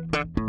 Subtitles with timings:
[0.00, 0.41] Música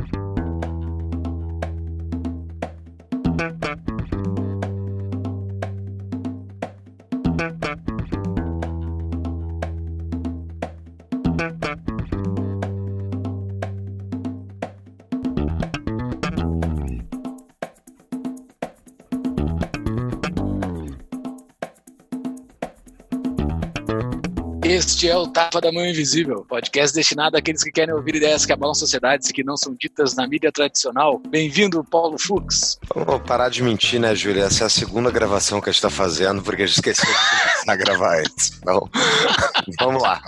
[24.73, 28.51] Este é o Tapa da Mão Invisível, podcast destinado àqueles que querem ouvir ideias que
[28.51, 31.21] abalam sociedades que não são ditas na mídia tradicional.
[31.29, 32.79] Bem-vindo, Paulo Fux.
[32.95, 34.45] Vamos parar de mentir, né, Júlia?
[34.45, 37.13] Essa é a segunda gravação que a gente tá fazendo, porque a gente esqueceu de
[37.13, 38.57] começar a gravar antes.
[38.57, 38.89] Então,
[39.79, 40.19] vamos lá.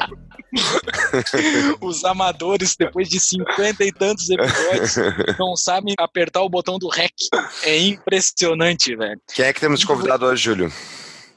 [1.82, 4.96] Os amadores, depois de cinquenta e tantos episódios,
[5.40, 7.16] não sabem apertar o botão do REC.
[7.64, 9.20] É impressionante, velho.
[9.34, 10.72] Quem é que temos de convidado hoje, Júlio?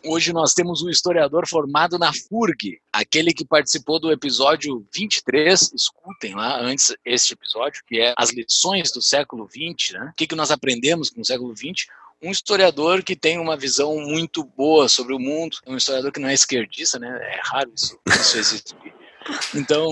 [0.04, 6.34] Hoje nós temos um historiador formado na FURG, aquele que participou do episódio 23, escutem
[6.34, 10.10] lá antes este episódio, que é as lições do século XX, né?
[10.12, 11.86] O que, que nós aprendemos com o século XX?
[12.20, 16.28] um historiador que tem uma visão muito boa sobre o mundo, um historiador que não
[16.28, 17.08] é esquerdista, né?
[17.08, 18.97] É raro isso, isso existir.
[19.54, 19.90] Então,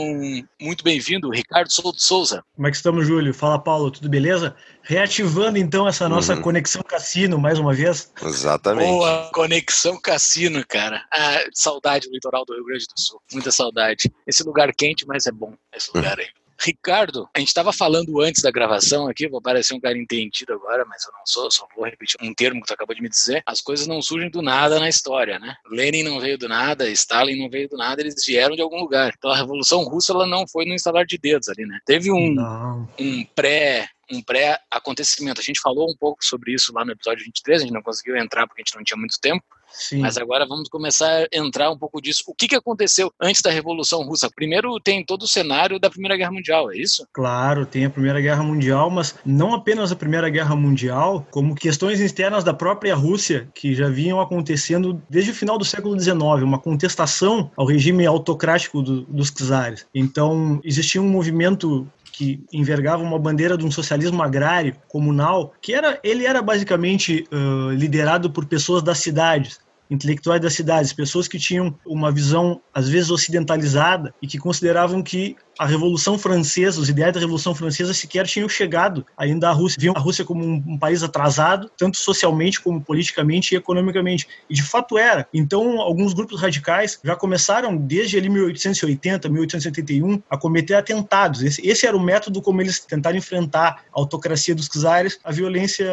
[0.61, 2.42] muito bem-vindo, Ricardo Souto Souza.
[2.55, 3.34] Como é que estamos, Júlio?
[3.34, 4.55] Fala, Paulo, tudo beleza?
[4.83, 6.43] Reativando então essa nossa uhum.
[6.43, 8.12] conexão cassino mais uma vez.
[8.23, 8.89] Exatamente.
[8.89, 11.05] Boa conexão cassino, cara.
[11.12, 13.20] Ah, saudade do litoral do Rio Grande do Sul.
[13.33, 14.11] Muita saudade.
[14.27, 16.28] Esse lugar quente, mas é bom esse lugar aí.
[16.59, 20.85] Ricardo, a gente estava falando antes da gravação aqui, vou parecer um cara entendido agora,
[20.87, 23.43] mas eu não sou, só vou repetir um termo que tu acabou de me dizer.
[23.47, 25.57] As coisas não surgem do nada na história, né?
[25.71, 29.12] Lenin não veio do nada, Stalin não veio do nada, eles vieram de algum lugar.
[29.17, 31.79] Então a Revolução Russa ela não foi no instalar de dedos ali, né?
[31.84, 35.41] Teve um, um pré um pré-acontecimento.
[35.41, 38.17] A gente falou um pouco sobre isso lá no episódio 23, a gente não conseguiu
[38.17, 40.01] entrar porque a gente não tinha muito tempo, Sim.
[40.01, 42.25] Mas agora vamos começar a entrar um pouco disso.
[42.27, 44.31] O que, que aconteceu antes da Revolução Russa?
[44.34, 47.07] Primeiro tem todo o cenário da Primeira Guerra Mundial, é isso?
[47.12, 52.01] Claro, tem a Primeira Guerra Mundial, mas não apenas a Primeira Guerra Mundial, como questões
[52.01, 56.59] externas da própria Rússia, que já vinham acontecendo desde o final do século XIX, uma
[56.59, 59.87] contestação ao regime autocrático do, dos czares.
[59.94, 66.00] Então, existia um movimento que envergava uma bandeira de um socialismo agrário comunal, que era
[66.03, 69.60] ele era basicamente uh, liderado por pessoas das cidades,
[69.91, 75.37] intelectuais das cidades, pessoas que tinham uma visão às vezes ocidentalizada e que consideravam que
[75.59, 79.78] a Revolução Francesa, os ideais da Revolução Francesa sequer tinham chegado ainda à Rússia.
[79.81, 84.28] Viam a Rússia como um, um, país atrasado, tanto socialmente como politicamente e economicamente.
[84.49, 85.27] E de fato era.
[85.33, 91.43] Então, alguns grupos radicais já começaram desde ali 1880, 1881 a cometer atentados.
[91.43, 95.87] Esse, esse era o método como eles tentaram enfrentar a autocracia dos czares, a violência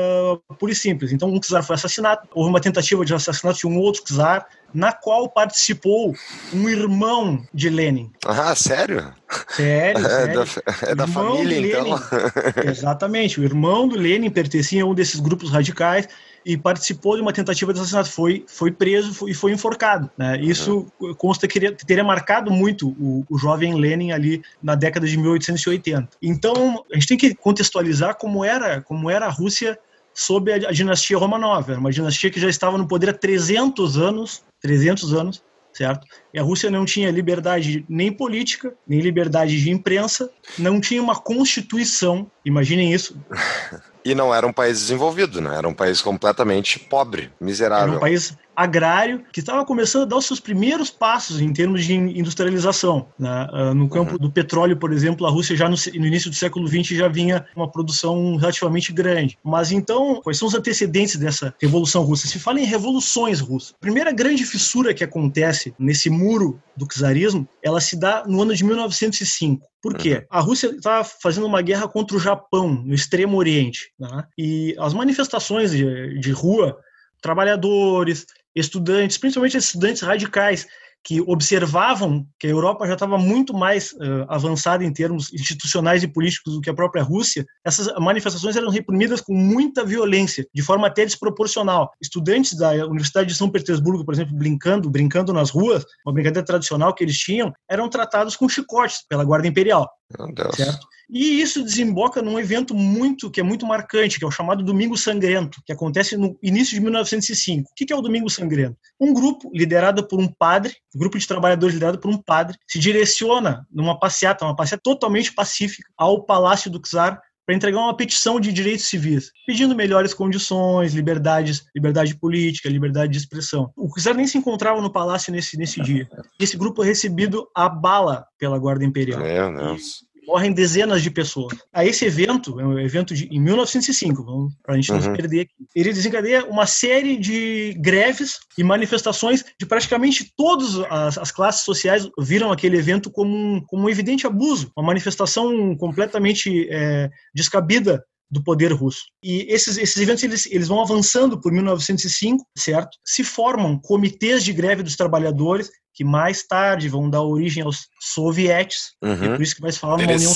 [0.59, 1.11] pura e simples.
[1.11, 4.91] Então, um czar foi assassinado, houve uma tentativa de assassinato de um outro czar, na
[4.91, 6.15] qual participou
[6.53, 8.11] um irmão de Lenin.
[8.25, 9.13] Ah, sério?
[9.49, 10.41] Sério, sério.
[10.41, 11.99] É da, é da família, então.
[12.65, 13.39] Exatamente.
[13.39, 16.07] O irmão do Lenin pertencia a um desses grupos radicais
[16.45, 18.09] e participou de uma tentativa de assassinato.
[18.09, 20.09] Foi, foi preso e foi enforcado.
[20.17, 20.39] Né?
[20.41, 21.13] Isso uhum.
[21.13, 26.09] consta que teria marcado muito o, o, jovem Lenin ali na década de 1880.
[26.21, 29.77] Então, a gente tem que contextualizar como era, como era a Rússia
[30.13, 31.69] sob a, a dinastia Romanov.
[31.69, 35.43] Era uma dinastia que já estava no poder há 300 anos 300 anos,
[35.73, 36.07] certo?
[36.33, 41.15] E a Rússia não tinha liberdade nem política, nem liberdade de imprensa, não tinha uma
[41.15, 43.15] constituição, imaginem isso.
[44.05, 45.55] E não era um país desenvolvido, né?
[45.55, 47.87] Era um país completamente pobre, miserável.
[47.87, 51.85] Era um país agrário que estava começando a dar os seus primeiros passos em termos
[51.85, 53.07] de industrialização.
[53.17, 53.47] Né?
[53.51, 54.17] Ah, no campo uhum.
[54.17, 57.45] do petróleo, por exemplo, a Rússia já no, no, início do século XX já vinha
[57.55, 59.37] uma produção relativamente grande.
[59.43, 62.27] Mas então, quais são os antecedentes dessa revolução russa?
[62.27, 63.73] Se fala em revoluções russas.
[63.73, 68.55] A primeira grande fissura que acontece nesse muro do czarismo, ela se dá no ano
[68.55, 69.65] de 1905.
[69.81, 70.15] Por quê?
[70.15, 70.25] Uhum.
[70.29, 73.91] A Rússia estava fazendo uma guerra contra o Japão, no Extremo Oriente.
[73.99, 74.23] Né?
[74.37, 76.77] E as manifestações de, de rua,
[77.21, 78.25] trabalhadores,
[78.55, 80.67] estudantes, principalmente estudantes radicais,
[81.03, 86.07] que observavam que a Europa já estava muito mais uh, avançada em termos institucionais e
[86.07, 90.87] políticos do que a própria Rússia, essas manifestações eram reprimidas com muita violência, de forma
[90.87, 91.91] até desproporcional.
[92.01, 96.93] Estudantes da Universidade de São Petersburgo, por exemplo, brincando, brincando nas ruas, uma brincadeira tradicional
[96.95, 99.89] que eles tinham, eram tratados com chicotes pela Guarda Imperial.
[100.17, 100.55] Meu Deus.
[100.55, 100.87] Certo?
[101.09, 104.97] E isso desemboca num evento muito que é muito marcante, que é o chamado Domingo
[104.97, 107.69] Sangrento, que acontece no início de 1905.
[107.69, 108.77] O que é o Domingo Sangrento?
[108.99, 112.79] Um grupo liderado por um padre, um grupo de trabalhadores liderado por um padre, se
[112.79, 118.39] direciona numa passeata, uma passeata totalmente pacífica, ao Palácio do Czar para entregar uma petição
[118.39, 123.71] de direitos civis, pedindo melhores condições, liberdades, liberdade política, liberdade de expressão.
[123.75, 126.07] O czar nem se encontrava no palácio nesse, nesse dia.
[126.39, 129.19] Esse grupo é recebido a bala pela Guarda Imperial.
[129.19, 131.57] Meu Deus morrem dezenas de pessoas.
[131.71, 135.15] A esse evento, é um evento de, em 1905, vamos, pra gente não se Uhum.
[135.15, 141.31] perder aqui, ele desencadeia uma série de greves e manifestações de praticamente todas as, as
[141.31, 147.09] classes sociais viram aquele evento como um, como um evidente abuso, uma manifestação completamente é,
[147.33, 148.03] descabida
[148.33, 149.03] do poder russo.
[149.23, 152.97] E esses, esses eventos eles, eles vão avançando por 1905, certo?
[153.05, 158.93] Se formam comitês de greve dos trabalhadores que mais tarde vão dar origem aos sovietes.
[159.01, 159.35] É Uhum.
[159.35, 160.33] por isso que vai se falar uma União.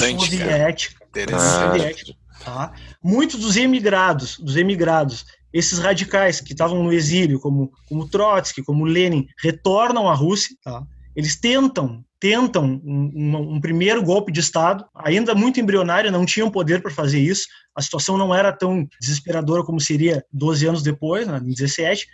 [1.72, 2.14] Soviética,
[2.44, 2.74] tá?
[3.04, 8.86] Muitos dos emigrados, dos emigrados, esses radicais que estavam no exílio, como, como Trotsky, como
[8.86, 10.56] Lenin, retornam à Rússia.
[10.64, 10.84] Tá?
[11.16, 16.50] Eles tentam tentam um, um- um primeiro golpe de Estado, ainda muito embrionário, não tinham
[16.50, 17.46] poder para fazer isso.
[17.76, 22.08] A situação não era tão desesperadora como seria 12 anos depois, né, em 17,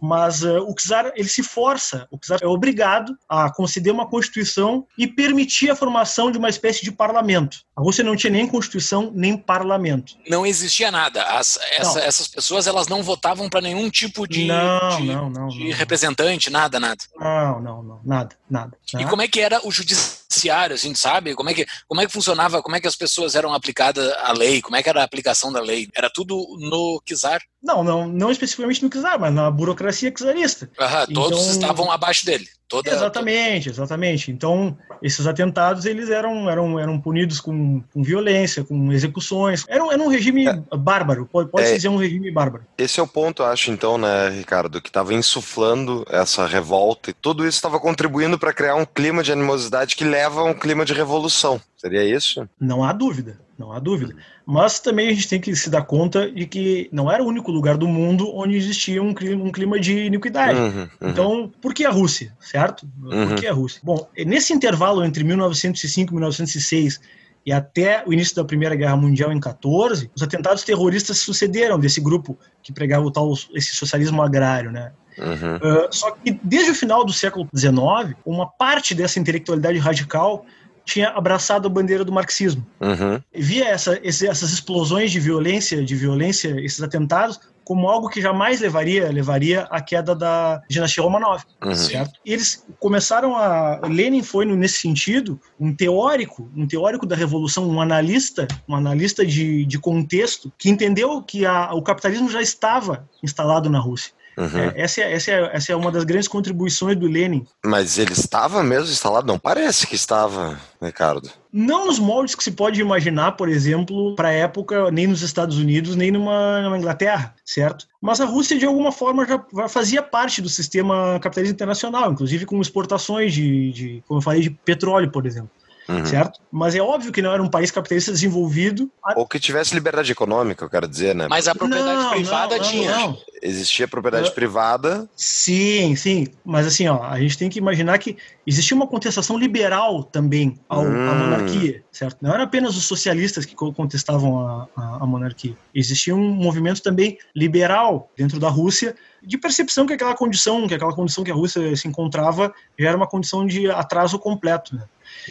[0.00, 4.86] mas uh, o czar ele se força, o czar é obrigado a conceder uma constituição
[4.96, 7.65] e permitir a formação de uma espécie de parlamento.
[7.76, 10.14] A Rússia não tinha nem constituição nem parlamento.
[10.26, 11.22] Não existia nada.
[11.24, 12.06] As- essa- Não.
[12.06, 16.80] essas pessoas elas não votavam para nenhum tipo de, não, de- não, de representante, nada,
[16.80, 17.04] nada.
[17.20, 18.76] não, não, não, nada, nada.
[18.98, 21.34] E como é que era o judiciário, a gente sabe?
[21.34, 22.62] Como é que como é que funcionava?
[22.62, 24.62] Como é que as pessoas eram aplicadas a lei?
[24.62, 25.88] Como é que era a aplicação da lei?
[25.94, 27.42] Era tudo no czar.
[27.62, 30.66] Não, não, não especificamente no czar, mas na burocracia czarista.
[30.80, 32.48] Aham, todos Então- estavam abaixo dele.
[32.68, 34.30] Toda, Exatamente, exatamente.
[34.32, 39.64] Então, esses atentados, eles eram, eram, eram punidos com, com violência, com execuções.
[39.68, 40.46] Era, um- era um regime
[40.76, 41.74] bárbaro, pode, pode É.
[41.74, 42.64] dizer um regime bárbaro.
[42.76, 47.12] Esse é o ponto, eu acho, então, né, Ricardo, que estava insuflando essa revolta e
[47.12, 50.84] tudo isso estava contribuindo para criar um clima de animosidade que leva a um clima
[50.84, 51.60] de revolução.
[51.76, 52.48] Seria isso?
[52.58, 54.14] Não há dúvida, não há dúvida.
[54.46, 57.52] Mas também a gente tem que se dar conta de que não era o único
[57.52, 60.58] lugar do mundo onde existia um clima, um clima de iniquidade.
[60.58, 60.88] Uhum, uhum.
[61.02, 62.88] Então, por que a Rússia, certo?
[63.02, 63.28] Uhum.
[63.28, 63.80] Por que a Rússia?
[63.84, 67.00] Bom, nesse intervalo entre 1905 e 1906
[67.44, 72.00] e até o início da Primeira Guerra Mundial em 14, os atentados terroristas sucederam desse
[72.00, 74.92] grupo que pregava o tal esse socialismo agrário, né?
[75.18, 75.56] Uhum.
[75.56, 80.44] Uh, só que desde o final do século XIX, uma parte dessa intelectualidade radical
[80.86, 83.20] tinha abraçado a bandeira do marxismo Uhum.
[83.34, 88.60] via essa, esse- essas explosões de violência, de violência, esses atentados, como algo que jamais
[88.60, 91.74] levaria levaria à queda da dinastia Romanov, Uhum.
[91.74, 92.12] certo?
[92.24, 97.80] E eles começaram a Lenin foi nesse sentido um teórico, um teórico da revolução, um
[97.80, 103.68] analista, um analista de, de contexto que entendeu que a- o capitalismo já estava instalado
[103.68, 104.12] na Rússia.
[104.36, 104.58] Uhum.
[104.58, 107.46] É, essa, é, essa, é, essa é uma das grandes contribuições do Lenin.
[107.64, 109.26] Mas ele estava mesmo instalado?
[109.26, 111.30] Não parece que estava, Ricardo.
[111.50, 115.56] Não nos moldes que se pode imaginar, por exemplo, para a época, nem nos Estados
[115.56, 117.86] Unidos, nem numa, numa Inglaterra, certo?
[118.00, 122.60] Mas a Rússia, de alguma forma, já, fazia parte do sistema capitalista internacional, inclusive com
[122.60, 125.50] exportações de, de, como eu falei, de petróleo, por exemplo,
[125.88, 126.04] Uhum.
[126.04, 126.40] certo?
[126.50, 128.90] Mas é óbvio que não era um país capitalista desenvolvido.
[129.14, 131.26] Ou que tivesse liberdade econômica, eu quero dizer, né?
[131.28, 132.90] Mas a propriedade Não, privada não, não, tinha.
[132.96, 133.18] não.
[133.42, 135.08] Existia propriedade Eu- privada.
[135.14, 136.26] Sim, sim.
[136.44, 138.16] Mas assim, ó, a gente tem que imaginar que
[138.46, 141.16] existia uma contestação liberal também ao, à Hum.
[141.16, 142.16] monarquia, certo?
[142.20, 145.54] Não eram apenas os socialistas que co- contestavam a, a, a monarquia.
[145.74, 150.94] Existia um movimento também liberal dentro da Rússia de percepção que aquela condição, que aquela
[150.94, 154.82] condição que a Rússia se encontrava já era uma condição de atraso completo, né?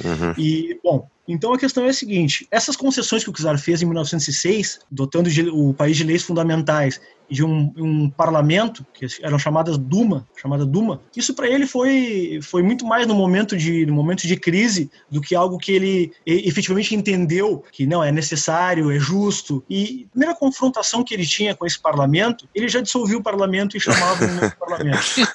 [0.03, 0.33] Uhum.
[0.37, 3.85] E, bom, então a questão é a seguinte: essas concessões que o czar fez em
[3.85, 9.39] 1906, dotando de- o país de leis fundamentais e de um, um parlamento, que eram
[9.39, 13.93] chamadas Duma, chamada Duma, isso para ele foi, foi muito mais no momento, de, no
[13.93, 18.99] momento de crise do que algo que ele efetivamente entendeu que não é necessário, é
[18.99, 19.63] justo.
[19.67, 23.75] E a primeira confrontação que ele tinha com esse parlamento, ele já dissolveu o parlamento
[23.75, 25.01] e chamava um novo parlamento.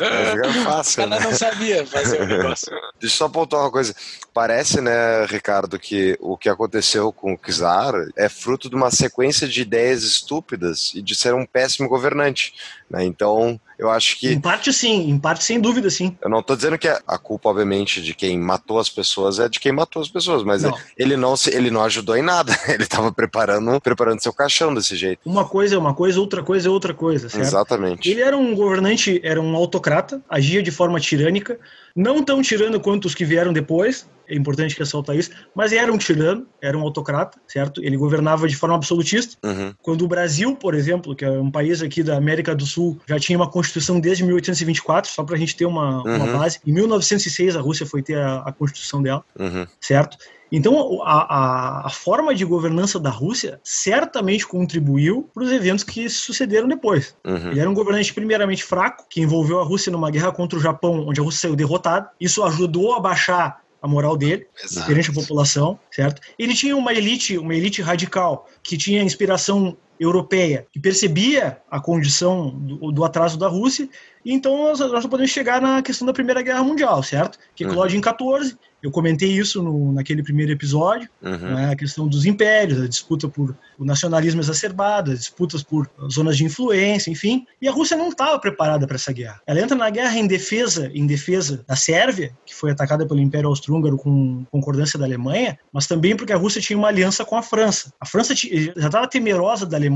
[0.00, 1.26] É O fácil, cara né?
[1.26, 2.70] não sabia fazer o negócio.
[2.70, 3.94] Deixa eu só apontar uma coisa.
[4.32, 4.90] Parece, né,
[5.26, 10.02] Ricardo, que o que aconteceu com o Czar é fruto de uma sequência de ideias
[10.02, 12.54] estúpidas e de ser um péssimo governante.
[12.90, 13.04] Né?
[13.04, 14.28] Então, eu acho que.
[14.32, 16.16] Em parte sim, em parte sem dúvida sim.
[16.20, 19.58] Eu não estou dizendo que a culpa, obviamente, de quem matou as pessoas é de
[19.58, 20.76] quem matou as pessoas, mas Não.
[20.98, 22.52] ele não se, ele não ajudou em nada.
[22.70, 25.20] Ele estava preparando, preparando seu caixão desse jeito.
[25.24, 27.42] Uma coisa é uma coisa, outra coisa é outra coisa, certo?
[27.42, 28.10] Exatamente.
[28.10, 31.58] Ele era um governante, era um autocrata, agia de forma tirânica,
[31.94, 35.98] não tão tirano quanto os que vieram depois, é importante ressaltar isso, mas era um
[35.98, 37.82] tirano, era um autocrata, certo?
[37.84, 39.36] Ele governava de forma absolutista.
[39.46, 39.74] Uhum.
[39.82, 43.18] Quando o Brasil, por exemplo, que é um país aqui da América do Sul, já
[43.18, 46.38] tinha uma constituição desde 1824, só para a gente ter uma, uma Uhum.
[46.38, 49.66] base, em 1906 a Rússia foi ter a, a constituição dela Uhum.
[49.80, 50.16] certo?
[50.52, 56.08] Então, a, a, a forma de governança da Rússia certamente contribuiu para os eventos que
[56.08, 57.14] sucederam depois.
[57.24, 57.50] Uhum.
[57.52, 61.06] Ele era um governante primeiramente fraco, que envolveu a Rússia numa guerra contra o Japão,
[61.06, 62.10] onde a Rússia saiu derrotada.
[62.20, 64.86] Isso ajudou a baixar a moral dele, Exato.
[64.86, 66.20] perante a população, certo?
[66.38, 72.48] Ele tinha uma elite, uma elite radical, que tinha inspiração europeia, que percebia a condição
[72.50, 73.86] do, do atraso da Rússia,
[74.24, 77.38] e então nós, nós podemos chegar na questão da Primeira Guerra Mundial, certo?
[77.54, 77.70] Que Uhum.
[77.70, 81.54] eclode em 14, eu comentei isso no, naquele primeiro episódio, Uhum.
[81.54, 86.36] né, a questão dos impérios, a disputa por o nacionalismo exacerbado, as disputas por zonas
[86.36, 87.46] de influência, enfim.
[87.62, 89.40] E a Rússia não estava preparada para essa guerra.
[89.46, 93.48] Ela entra na guerra em defesa, em defesa da Sérvia, que foi atacada pelo Império
[93.48, 97.42] Austro-Húngaro com concordância da Alemanha, mas também porque a Rússia tinha uma aliança com a
[97.42, 97.90] França.
[97.98, 99.89] A França já estava temerosa da Alemanha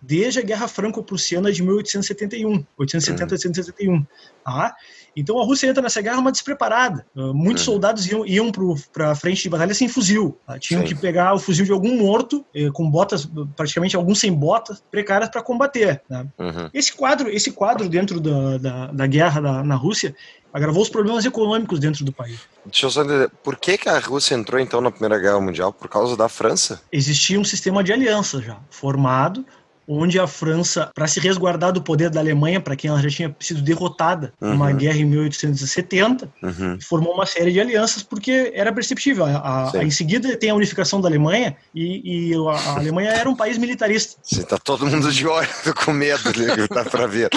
[0.00, 4.06] desde a Guerra Franco-Prussiana de 1871, 1870-1871.
[4.44, 4.76] Tá?
[5.16, 7.06] Então a Rússia entra nessa guerra uma despreparada.
[7.14, 7.72] Uh, muitos Uhum.
[7.74, 8.50] soldados iam, iam
[8.92, 10.38] para a frente de batalha sem fuzil.
[10.46, 10.58] tá?
[10.58, 10.88] Tinham Sim.
[10.88, 15.28] que pegar o fuzil de algum morto, eh, com botas, praticamente alguns sem botas, precárias
[15.30, 16.02] para combater.
[16.08, 16.26] né?
[16.38, 16.70] Uhum.
[16.72, 20.14] Esse quadro, esse quadro dentro da, da, da guerra da- na Rússia
[20.52, 22.38] agravou os problemas econômicos dentro do país.
[22.64, 25.72] Deixa eu só entender, por que, que a Rússia entrou então na Primeira Guerra Mundial?
[25.72, 26.80] Por causa da França?
[26.92, 29.44] Existia um sistema de aliança já formado,
[29.86, 33.34] onde a França, para se resguardar do poder da Alemanha, para quem ela já tinha
[33.40, 34.76] sido derrotada numa Uhum.
[34.76, 36.78] guerra em 1870, Uhum.
[36.80, 39.24] formou uma série de alianças porque era perceptível.
[39.24, 43.28] A, a- em seguida tem a unificação da Alemanha e, e a, a Alemanha era
[43.28, 44.20] um país militarista.
[44.22, 45.48] Sim, tá todo mundo de olho,
[45.84, 47.28] com medo, né, dá pra ver.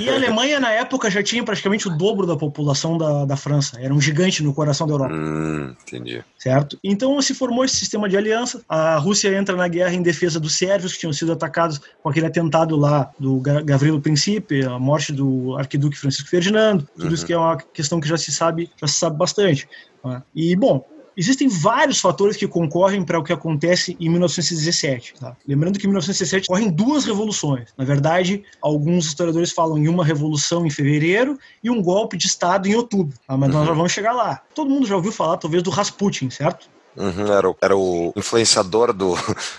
[0.00, 3.78] E a Alemanha, na época, já tinha praticamente o dobro da população da, da França.
[3.80, 5.14] Era um gigante no coração da Europa.
[5.14, 6.22] Hum, entendi.
[6.38, 6.78] certo?
[6.82, 8.62] Então se formou esse sistema de aliança.
[8.68, 11.69] A Rússia entra na guerra em defesa dos sérvios que tinham sido atacados
[12.02, 16.88] com aquele atentado lá do Ga- Gavrilo Principe, a morte do arquiduque Francisco Ferdinando.
[16.96, 17.26] Tudo isso Uhum.
[17.26, 19.68] que é uma questão que já se sabe, já se sabe bastante.
[20.04, 20.22] né?
[20.34, 20.84] E bom.
[21.16, 25.14] Existem vários fatores que concorrem para o que acontece em 1917.
[25.20, 25.36] tá?
[25.46, 27.68] Lembrando que em 1917 ocorrem duas revoluções.
[27.76, 32.66] Na verdade, alguns historiadores falam em uma revolução em fevereiro e um golpe de Estado
[32.68, 33.18] em outubro.
[33.26, 33.36] tá?
[33.36, 33.66] Mas nós Uhum.
[33.66, 34.40] já vamos chegar lá.
[34.54, 36.68] Todo mundo já ouviu falar, talvez, do Rasputin, certo?
[36.96, 39.14] Uhum, era, o, era o influenciador do,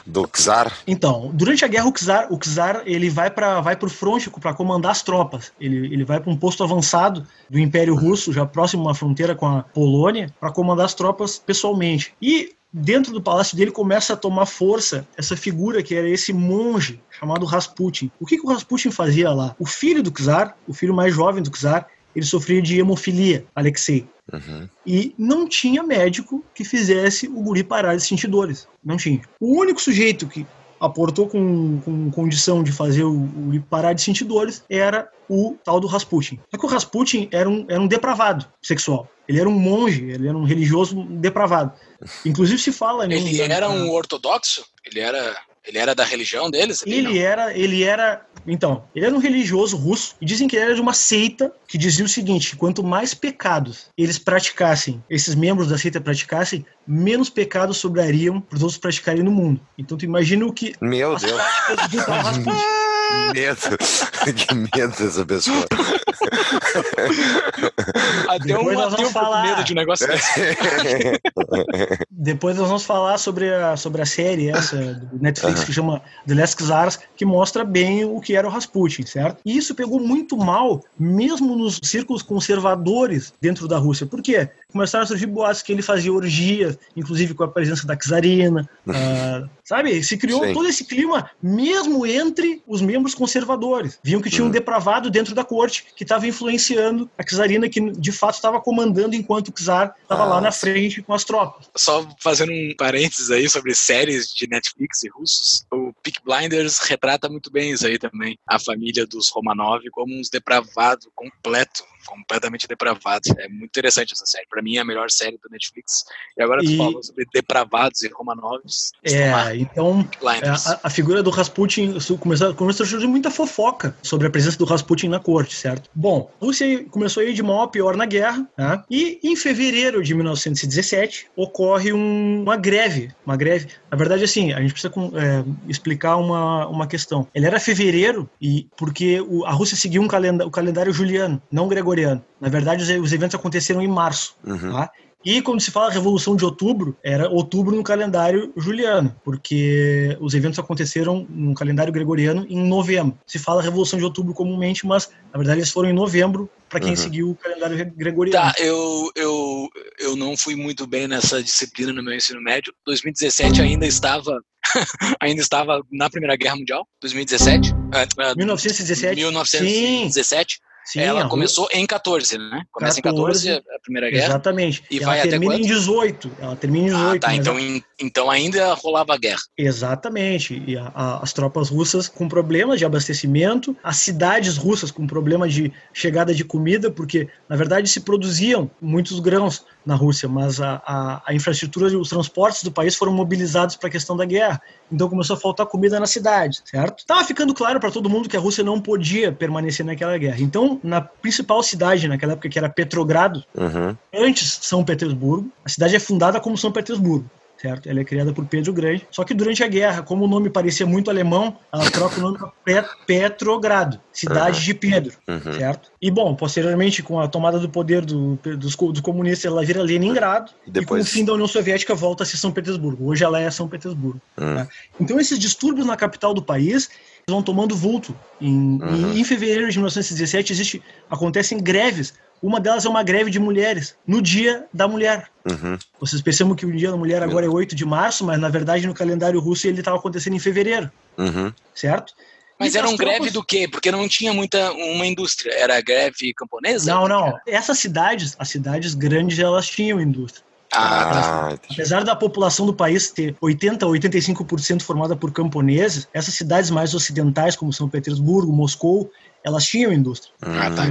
[0.05, 0.71] do Czar.
[0.85, 4.53] Então, durante a guerra, o czar, o czar ele vai para vai o fronte para
[4.53, 5.51] comandar as tropas.
[5.59, 9.47] Ele, ele vai para um posto avançado do Império Russo, já próximo à fronteira com
[9.47, 12.13] a Polônia, para comandar as tropas pessoalmente.
[12.21, 17.01] E dentro do palácio dele começa a tomar força essa figura que era esse monge
[17.09, 18.11] chamado Rasputin.
[18.19, 19.55] O que, que o Rasputin fazia lá?
[19.59, 24.07] O filho do czar, o filho mais jovem do czar, ele sofria de hemofilia, Alexei.
[24.31, 24.69] Uhum.
[24.85, 28.67] E não tinha médico que fizesse o guri parar de sentir dores.
[28.83, 29.21] Não tinha.
[29.39, 30.45] O único sujeito que
[30.79, 35.55] aportou com, com condição de fazer o, o guri parar de sentir dores era o
[35.63, 36.39] tal do Rasputin.
[36.49, 39.07] Só que o Rasputin era um, era um depravado sexual.
[39.27, 41.71] Ele era um monge, ele era um religioso depravado.
[42.25, 43.07] Inclusive se fala...
[43.07, 44.65] né, Ele era um ortodoxo?
[44.83, 46.83] Ele era, ele era da religião deles?
[46.85, 46.91] não?
[46.91, 50.75] Ele era, ele era, então, ele era um religioso russo e dizem que ele era
[50.75, 55.77] de uma seita que dizia o seguinte: quanto mais pecados eles praticassem, esses membros da
[55.77, 59.61] seita praticassem, menos pecados sobrariam para os outros praticarem no mundo.
[59.77, 62.37] Então tu imagina o que Meu as Deus, práticas
[63.33, 63.77] medo.
[64.35, 65.65] que medo dessa pessoa.
[68.27, 69.43] Até um Depois nós vamos falar.
[69.43, 70.39] medo de um negócio desse.
[72.09, 76.35] Depois nós vamos falar sobre a, sobre a série essa do Netflix que chama The
[76.35, 79.41] Last Czars, que mostra bem o que era o Rasputin, certo?
[79.45, 84.05] E isso pegou muito mal, mesmo nos círculos conservadores dentro da Rússia.
[84.05, 84.49] Por quê?
[84.71, 89.43] Começaram a surgir boatos que ele fazia orgias, inclusive com a presença da czarina, ah,
[89.63, 90.03] sabe?
[90.03, 90.53] Se criou Sim.
[90.53, 93.99] todo esse clima, mesmo entre os membros conservadores.
[94.03, 94.51] Viam que tinha um Uhum.
[94.51, 99.49] depravado dentro da corte que estava influenciando a czarina, que de fato estava comandando enquanto
[99.49, 100.59] o czar estava lá Ah, na sim.
[100.71, 101.67] frente com as tropas.
[101.75, 107.29] Só fazendo um parênteses aí sobre séries de Netflix e russos, o Peak Blinders retrata
[107.29, 108.37] muito bem isso aí também.
[108.47, 113.29] A família dos Romanov como uns depravados completo, completamente depravados.
[113.37, 114.45] É muito interessante essa série.
[114.49, 116.03] Pra mim é a melhor série da Netflix.
[116.37, 118.91] E agora tu E- falou sobre depravados e Romanovs.
[119.03, 120.67] É, então Blinders.
[120.67, 124.65] a, a figura do Rasputin começou, começou a surgir muita fofoca sobre a presença do
[124.65, 125.89] Rasputin na corte, certo?
[125.93, 128.83] Bom, a Rússia começou a ir de mal a pior na guerra, né?
[128.89, 133.67] e em fevereiro de 1917 ocorre um- uma greve, uma greve.
[133.89, 137.27] Na verdade, assim, a gente precisa é, explicar uma, uma questão.
[137.33, 141.67] Ele era fevereiro e porque o- a Rússia seguiu um calenda, o calendário juliano, não
[141.67, 141.90] gregoriano.
[142.39, 144.35] Na verdade, os, os eventos aconteceram em março.
[144.45, 144.71] Uhum.
[144.73, 144.91] Tá?
[145.23, 150.57] E quando se fala Revolução de Outubro, era outubro no calendário juliano, porque os eventos
[150.57, 153.15] aconteceram no calendário gregoriano em novembro.
[153.27, 156.89] Se fala Revolução de Outubro comumente, mas na verdade eles foram em novembro para quem
[156.91, 156.95] Uhum.
[156.95, 158.51] seguiu o calendário re- gregoriano.
[158.51, 159.69] Tá, eu, eu,
[159.99, 162.73] eu não fui muito bem nessa disciplina no meu ensino médio.
[162.87, 164.39] 2017 ainda estava
[165.21, 166.87] ainda estava na Primeira Guerra Mundial.
[166.99, 167.73] 2017?
[167.93, 169.15] Ah, ah, 1917?
[169.17, 170.59] 1917.
[170.85, 172.63] Sim, ela começou em 14, né?
[172.71, 174.25] Começa 14, em 14 a Primeira Guerra.
[174.25, 174.83] Exatamente.
[174.89, 176.31] E ela vai termina até em 18.
[176.39, 177.15] Ela termina em 18.
[177.15, 177.35] Ah, tá.
[177.35, 177.57] Então,
[177.99, 179.39] então ainda rolava a guerra.
[179.57, 180.61] Exatamente.
[180.65, 185.53] E a, a, as tropas russas com problemas de abastecimento, as cidades russas com problemas
[185.53, 190.81] de chegada de comida, porque na verdade se produziam muitos grãos na Rússia, mas a,
[190.85, 194.61] a, a infraestrutura e os transportes do país foram mobilizados para a questão da guerra.
[194.91, 196.99] Então começou a faltar comida na cidade, certo?
[196.99, 200.39] Estava ficando claro para todo mundo que a Rússia não podia permanecer naquela guerra.
[200.39, 203.95] Então, na principal cidade naquela época, que era Petrogrado, uhum.
[204.13, 207.29] antes São Petersburgo, a cidade é fundada como São Petersburgo
[207.61, 207.87] certo?
[207.87, 209.07] Ela é criada por Pedro Grande.
[209.11, 212.39] Só que durante a guerra, como o nome parecia muito alemão, ela troca o nome
[212.65, 214.63] para Petrogrado, cidade uhum.
[214.63, 215.53] de Pedro, uhum.
[215.53, 215.91] certo?
[216.01, 220.51] E bom, posteriormente, com a tomada do poder do, dos, comunistas, ela vira Leningrado.
[220.65, 221.05] Depois...
[221.05, 223.07] E com o fim da União Soviética, volta a ser São Petersburgo.
[223.07, 224.19] Hoje ela é São Petersburgo.
[224.39, 224.55] Uhum.
[224.55, 224.67] Tá?
[224.99, 226.89] Então, esses distúrbios na capital do país
[227.29, 228.15] vão tomando vulto.
[228.39, 229.13] Em, uhum.
[229.13, 232.13] em, fevereiro de 1917 existe, acontecem greves.
[232.41, 235.27] Uma delas é uma greve de mulheres, no Dia da Mulher.
[235.45, 235.77] Uhum.
[235.99, 238.87] Vocês pensam que o Dia da Mulher agora é 8 de março, mas na verdade
[238.87, 240.91] no calendário russo ele estava acontecendo em fevereiro.
[241.17, 241.53] Uhum.
[241.75, 242.13] Certo?
[242.57, 243.17] Mas era um tropas...
[243.17, 243.67] greve do quê?
[243.67, 245.51] Porque não tinha muita uma indústria.
[245.53, 246.93] Era greve camponesa?
[246.93, 247.39] Não, não.
[247.47, 250.45] Essas cidades, as cidades grandes, elas tinham indústria.
[250.73, 256.33] Ah, ah Apesar da população do país ter 80 a 85% formada por camponeses, essas
[256.33, 259.11] cidades mais ocidentais, como São Petersburgo, Moscou,
[259.43, 260.33] elas tinham indústria.
[260.41, 260.83] Ah, tá.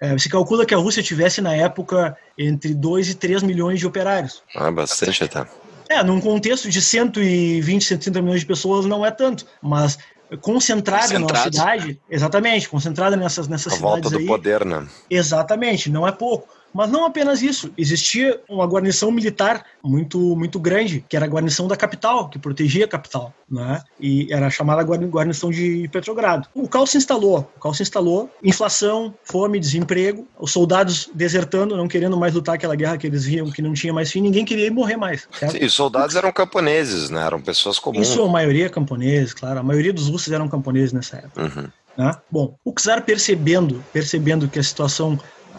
[0.00, 3.86] É, se calcula que a Rússia tivesse, na época, entre 2 e 3 milhões de
[3.86, 4.42] operários.
[4.54, 5.46] Ah, bastante até.
[5.88, 9.98] É, num contexto de 120, 130 milhões de pessoas não é tanto, mas
[10.40, 14.86] concentrada na cidade, exatamente, concentrada nessas, nessas a cidades volta do aí, poder, né?
[15.08, 16.57] Exatamente, não é pouco.
[16.72, 21.66] Mas não apenas isso, existia uma guarnição militar muito muito grande, que era a guarnição
[21.66, 23.82] da capital, que protegia a capital, né?
[24.00, 26.48] E era chamada guarnição de Petrogrado.
[26.54, 31.88] O caos se instalou, o caos se instalou, inflação, fome, desemprego, os soldados desertando, não
[31.88, 34.70] querendo mais lutar aquela guerra que eles viam que não tinha mais fim, ninguém queria
[34.70, 35.26] morrer mais.
[35.38, 35.52] Certo?
[35.52, 37.24] Sim, os soldados eram camponeses, né?
[37.24, 38.08] Eram pessoas comuns.
[38.08, 39.60] Isso, a maioria camponeses, claro.
[39.60, 41.42] A maioria dos russos eram camponeses nessa época.
[41.42, 41.68] Uhum.
[41.98, 42.14] Né?
[42.30, 45.18] Bom, o czar percebendo, percebendo que a situação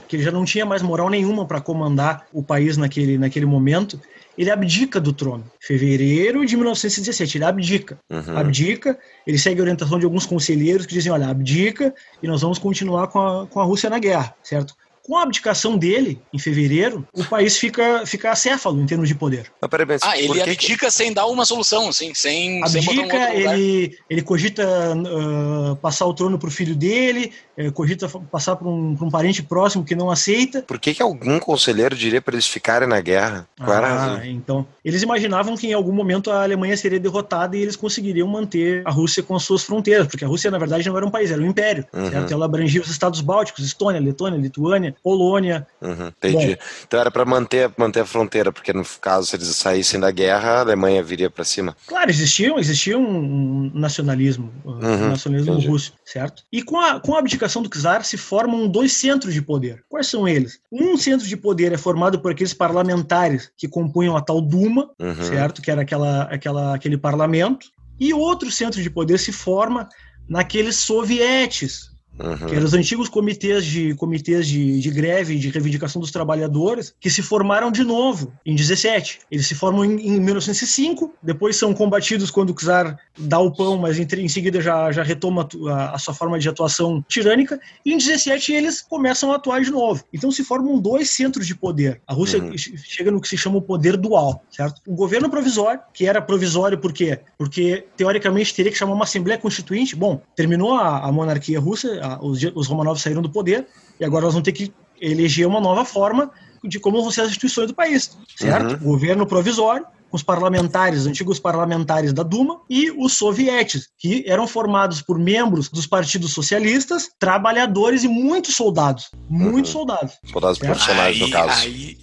[0.10, 4.02] que ele já não tinha mais moral nenhuma para comandar o país naquele, naquele momento,
[4.36, 5.44] ele abdica do trono.
[5.60, 8.00] Fevereiro de 1917, ele abdica.
[8.10, 8.36] Uhum.
[8.36, 11.94] Abdica, ele segue a orientação de alguns conselheiros que dizem: olha, abdica
[12.24, 14.74] e nós vamos continuar com a, com a Rússia na guerra, certo?
[15.04, 19.52] Com a abdicação dele, em fevereiro, o país fica, fica acéfalo em termos de poder.
[19.62, 20.92] Mas peraí, mas ah, ele abdica que...
[20.92, 24.64] sem dar uma solução, assim, sem, abdica, sem botar um ele, ele cogita
[24.96, 29.42] uh, passar o trono para o filho dele, uh, cogita passar para um, um, parente
[29.42, 30.62] próximo que não aceita.
[30.62, 33.48] Por que, que algum conselheiro diria para eles ficarem na guerra?
[33.58, 37.76] Qual ah, então, eles imaginavam que em algum momento a Alemanha seria derrotada e eles
[37.76, 41.06] conseguiriam manter a Rússia com as suas fronteiras, porque a Rússia, na verdade, não era
[41.06, 41.86] um país, era um império.
[41.94, 42.10] Uhum.
[42.10, 42.34] Certo?
[42.34, 45.68] Ela abrangia os estados bálticos, Estônia, Letônia, Lituânia, Polônia.
[45.82, 46.56] Uhum, entendi.
[46.56, 50.12] Bom, então era para manter, manter a fronteira, porque no caso, se eles saíssem da
[50.12, 51.76] guerra, a Alemanha viria para cima.
[51.88, 55.68] Claro, existia, existia um nacionalismo, um uhum, nacionalismo entendi.
[55.68, 56.44] russo, certo?
[56.52, 59.84] E com a, com a abdicação do czar se formam dois centros de poder.
[59.90, 60.60] Quais são eles?
[60.72, 65.24] Um centro de poder é formado por aqueles parlamentares que compunham a tal Duma, uhum.
[65.24, 65.62] certo?
[65.62, 67.68] Que era aquela, aquela, aquele parlamento.
[68.00, 69.90] E outro centro de poder se forma
[70.28, 71.89] naqueles sovietes,
[72.20, 72.48] Uhum.
[72.48, 77.10] que eram os antigos comitês de comitês de, de greve de reivindicação dos trabalhadores que
[77.10, 79.20] se formaram de novo em 17.
[79.32, 83.78] Eles se formam em, em 1905, depois são combatidos quando o czar dá o pão,
[83.78, 87.94] mas em, em seguida já, já retoma a, a, sua forma de atuação tirânica, e
[87.94, 90.04] em 17 eles começam a atuar de novo.
[90.14, 92.02] Então se formam dois centros de poder.
[92.06, 92.58] A Rússia uhum.
[92.58, 94.82] chega no que se chama o poder dual, certo?
[94.86, 97.20] O governo provisório, que era provisório por quê?
[97.38, 99.96] Porque teoricamente teria que chamar uma assembleia constituinte.
[99.96, 103.68] Bom, terminou a, a monarquia russa, os, os Romanov saíram do poder
[104.00, 106.32] e agora nós vamos ter que eleger uma nova forma
[106.64, 108.74] de como vão ser as instituições do país, certo?
[108.74, 108.92] Uhum.
[108.92, 115.02] Governo provisório, com os parlamentares, antigos parlamentares da Duma, e os sovietes, que eram formados
[115.02, 119.10] por membros dos partidos socialistas, trabalhadores e muitos soldados.
[119.30, 119.80] Muitos uhum.
[119.80, 120.14] soldados.
[120.32, 120.72] Soldados certo?
[120.72, 121.62] profissionais, aí, no caso.
[121.62, 121.98] Aí,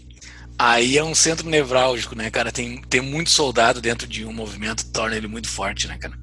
[0.59, 2.53] aí é um centro nevrálgico, né, cara?
[2.53, 6.15] Tem, tem muito soldado dentro de um movimento, torna ele muito forte, né, cara?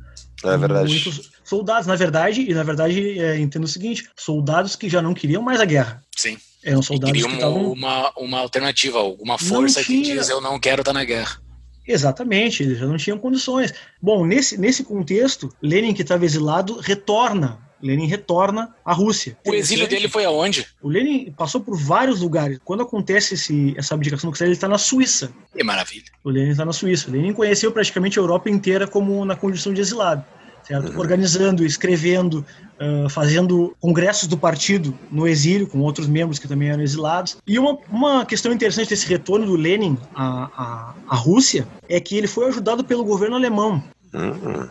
[0.43, 0.91] É verdade.
[0.91, 5.13] Muitos soldados, na verdade, e na verdade é, entendo o seguinte: soldados que já não
[5.13, 6.03] queriam mais a guerra.
[6.15, 6.37] Sim.
[6.63, 7.71] Eram soldados e que estavam.
[7.71, 10.03] Uma, uma alternativa, alguma força tinha...
[10.03, 11.41] que diz eu não quero estar na guerra.
[11.85, 13.73] Exatamente, eles já não tinham condições.
[14.01, 19.37] Bom, nesse, nesse contexto, Lenin, que estava exilado, retorna Lenin retorna à Rússia.
[19.45, 20.65] O exílio dele foi aonde?
[20.81, 22.57] O Lenin passou por vários lugares.
[22.63, 25.33] Quando acontece esse, essa abdicação do czar, ele está na Suíça.
[25.53, 26.05] Que maravilha.
[26.23, 27.09] O Lenin está na Suíça.
[27.09, 30.23] O Lenin conheceu praticamente a Europa inteira como na condição de exilado.
[30.63, 30.91] Certo?
[30.91, 30.99] Uhum.
[30.99, 32.45] Organizando, escrevendo,
[32.79, 37.37] uh, fazendo congressos do partido no exílio, com outros membros que também eram exilados.
[37.45, 42.17] E uma, uma questão interessante desse retorno do Lenin à, à, à Rússia é que
[42.17, 43.83] ele foi ajudado pelo governo alemão.
[44.13, 44.67] Uhum.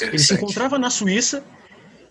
[0.00, 1.42] Ele se encontrava na Suíça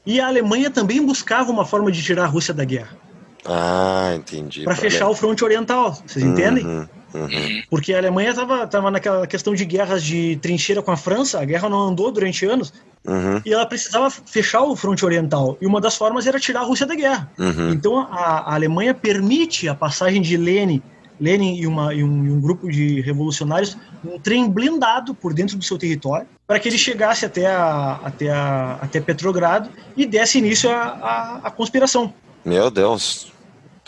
[0.06, 2.98] e a Alemanha também buscava uma forma de tirar a Rússia da guerra.
[3.46, 4.64] Ah, entendi.
[4.64, 6.32] Para fechar o fronte oriental, vocês uhum.
[6.32, 6.66] entendem?
[6.66, 7.64] Uhum.
[7.70, 11.46] Porque a Alemanha estava tava naquela questão de guerras de trincheira com a França, a
[11.46, 12.74] guerra não andou durante anos,
[13.06, 13.42] uhum.
[13.46, 15.58] e ela precisava fechar o fronte oriental.
[15.62, 17.32] E uma das formas era tirar a Rússia da guerra.
[17.38, 17.72] Uhum.
[17.72, 20.82] Então a, a, Alemanha permite a passagem de Lenin,
[21.20, 25.58] Lenin e, uma, e, um, e um grupo de revolucionários, um trem blindado por dentro
[25.58, 30.38] do seu território, para que ele chegasse até, a, até, a, até Petrogrado e desse
[30.38, 32.14] início à conspiração.
[32.46, 33.32] Meu Deus,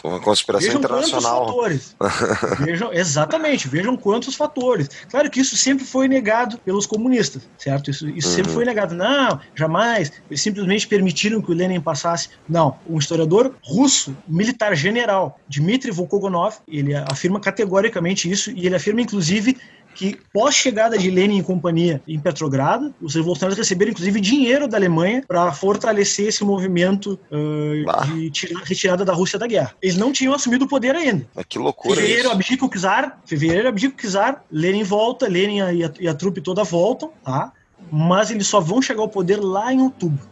[0.10, 1.54] uma conspiração vejam internacional.
[1.54, 2.60] Quantos fatores.
[2.60, 4.90] vejam, exatamente, vejam quantos fatores.
[5.10, 7.92] Claro que isso sempre foi negado pelos comunistas, certo?
[7.92, 8.36] Isso, isso uhum.
[8.36, 8.96] sempre foi negado.
[8.96, 10.12] Não, jamais.
[10.30, 12.30] Eles simplesmente permitiram que o Lenin passasse.
[12.48, 12.78] Não.
[12.90, 19.58] Um historiador russo, militar general, Dmitry Volkogonov, ele afirma categoricamente isso e ele afirma, inclusive,
[19.96, 24.78] que pós chegada de Lenin e companhia em Petrogrado, os revolucionários receberam inclusive dinheiro da
[24.78, 29.74] Alemanha para fortalecer esse movimento uh, de tirar, retirada da Rússia da guerra.
[29.82, 31.28] Eles não tinham assumido o poder ainda.
[31.36, 32.32] Mas que loucura Fevereiro isso.
[32.32, 36.42] abdica o czar, fevereiro abdica o czar, Lenin volta, Lenin e a, e a trupe
[36.42, 37.52] toda voltam, tá?
[37.92, 40.32] Mas eles só vão chegar ao poder lá em outubro.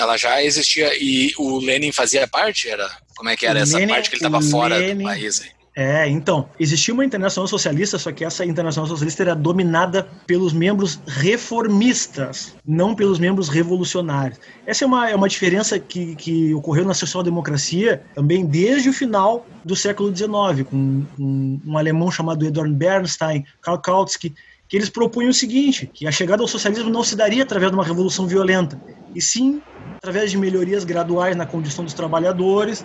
[0.00, 2.68] Ela já existia e o Lenin fazia parte?
[2.68, 5.04] Era como é que era o essa Lenin, parte que ele estava fora Lenin, do
[5.04, 5.42] país?
[5.42, 5.60] Aí?
[5.76, 11.00] É, então, existia uma internacional socialista, só que essa internacional socialista era dominada pelos membros
[11.06, 14.40] reformistas, não pelos membros revolucionários.
[14.66, 19.46] Essa é uma, é uma diferença que, que ocorreu na social-democracia também desde o final
[19.64, 24.34] do século XIX, com, com um alemão chamado Eduard Bernstein, Karl Kautsky,
[24.68, 27.76] que eles propunham o seguinte, que a chegada ao socialismo não se daria através de
[27.76, 28.80] uma revolução violenta,
[29.14, 29.62] e sim
[30.00, 32.82] através de melhorias graduais na condição dos trabalhadores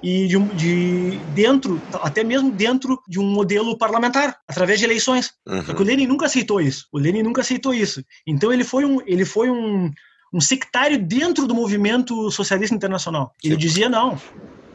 [0.00, 5.32] e de, de dentro, até mesmo dentro de um modelo parlamentar, através de eleições.
[5.44, 5.62] Uhum.
[5.64, 6.86] Só que o Lenin nunca aceitou isso.
[6.92, 8.02] O Lenin nunca aceitou isso.
[8.24, 9.90] Então ele foi um, ele foi um,
[10.32, 13.32] um sectário dentro do movimento socialista internacional.
[13.42, 14.16] Ele dizia não.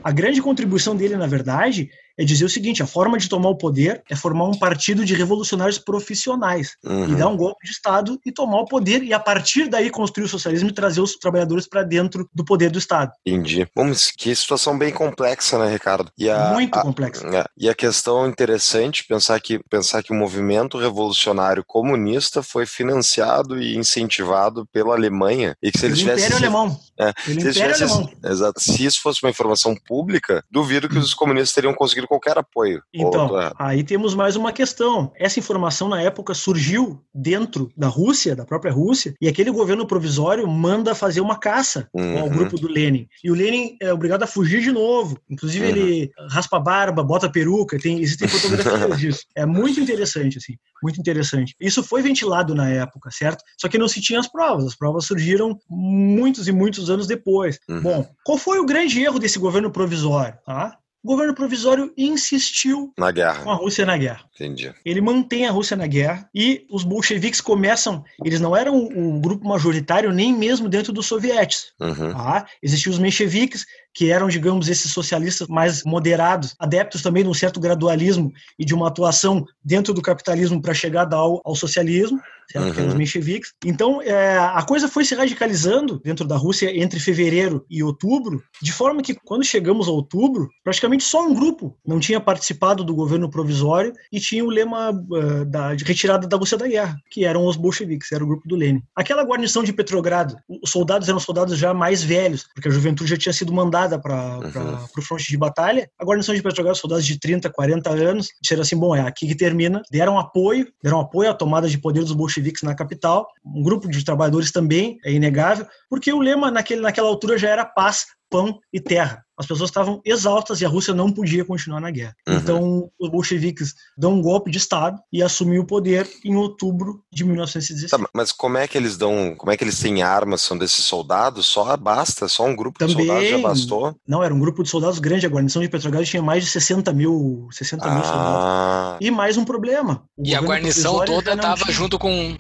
[0.04, 3.58] A grande contribuição dele, na verdade, é dizer o seguinte: a forma de tomar o
[3.58, 7.12] poder é formar um partido de revolucionários profissionais uhum.
[7.12, 10.25] e dar um golpe de Estado e tomar o poder e a partir daí construir
[10.25, 13.12] o socialismo e trazer os trabalhadores para dentro do poder do Estado.
[13.25, 13.67] Entendi.
[13.75, 16.12] Vamos, que situação bem complexa, né, Ricardo?
[16.17, 17.27] E a, Muito a, complexa.
[17.27, 23.62] A, e a questão interessante pensar que pensar que o movimento revolucionário comunista foi financiado
[23.62, 26.80] e incentivado pela Alemanha e que se eles tivessem Império Alemão.
[26.99, 28.10] É, se, Império Alemão.
[28.23, 28.60] Exato.
[28.60, 32.82] Se isso fosse uma informação pública, duvido que os comunistas teriam conseguido qualquer apoio.
[32.93, 35.12] Então, aí temos mais uma questão.
[35.15, 40.48] Essa informação na época surgiu dentro da Rússia, da própria Rússia, e aquele governo provisório
[40.48, 42.20] manda fazer uma caça uhum.
[42.20, 43.08] ao grupo do Lenin.
[43.24, 45.20] E o Lenin é obrigado a fugir de novo.
[45.30, 45.72] Inclusive, uhum.
[45.72, 49.22] ele raspa a barba, bota a peruca, tem, existem fotografias disso.
[49.36, 51.56] É muito interessante, assim, muito interessante.
[51.60, 53.43] Isso foi ventilado na época, certo?
[53.60, 54.65] Só que não se tinha as provas.
[54.65, 57.60] As provas surgiram muitos e muitos anos depois.
[57.70, 57.82] Uhum.
[57.82, 60.38] Bom, qual foi o grande erro desse governo provisório?
[60.46, 60.78] Tá?
[61.08, 63.41] O governo provisório insistiu na guerra.
[63.41, 64.26] com a Rússia na guerra.
[64.36, 64.74] Entendi.
[64.84, 68.04] Ele mantém a Rússia na guerra e os bolcheviques começam.
[68.26, 71.72] Eles não eram o grupo majoritário nem mesmo dentro dos sovietes.
[71.80, 72.12] Uhum.
[72.12, 72.46] Tá?
[72.62, 73.65] Existiam os mencheviques,
[73.97, 78.75] que eram, digamos, esses socialistas mais moderados, adeptos também de um certo gradualismo e de
[78.75, 82.67] uma atuação dentro do capitalismo para chegar ao, ao socialismo certo?
[82.67, 82.73] Uhum.
[82.73, 83.53] Que eram os mencheviques.
[83.65, 88.71] Então, é, a coisa foi se radicalizando dentro da Rússia entre fevereiro e outubro, de
[88.71, 93.29] forma que, quando chegamos a outubro, praticamente só um grupo não tinha participado do governo
[93.29, 97.45] provisório e tinha o lema uh, da, de retirada da Rússia da guerra, que eram
[97.45, 98.81] os bolcheviques, era o grupo do Lenin.
[98.95, 103.17] Aquela guarnição de Petrogrado, os soldados eram soldados já mais velhos, porque a juventude já
[103.17, 104.86] tinha sido mandada para uhum.
[104.97, 105.88] o fronte de batalha.
[106.00, 109.36] A guarnição de Petrogrado, soldados de 30, 40 anos, disseram assim: bom, é aqui que
[109.36, 109.84] termina.
[109.91, 113.89] Deram apoio, deram apoio à tomada de poder dos bolcheviques bolcheviques na capital, um grupo
[113.89, 118.60] de trabalhadores também, é inegável, porque o lema naquele, naquela altura já era paz pão
[118.72, 119.24] e terra.
[119.38, 122.16] As pessoas estavam exaustas e a Rússia não podia continuar na guerra.
[122.28, 122.36] Uhum.
[122.36, 127.24] Então, os bolcheviques dão um golpe de Estado e assumem o poder em outubro de
[127.24, 127.92] 1916.
[127.92, 130.42] Tá, mas como é que eles dão, como é que eles têm armas?
[130.42, 131.46] São desses soldados?
[131.46, 132.28] Só basta?
[132.28, 133.96] Só um grupo Também, de soldados já bastou?
[134.08, 135.28] Não, era um grupo de soldados grande.
[135.28, 137.94] A guarnição de Petrogrado tinha mais de 60 mil, 60 ah.
[137.94, 138.98] mil soldados.
[139.02, 140.04] E mais um problema.
[140.18, 142.36] e a guarnição toda estava junto com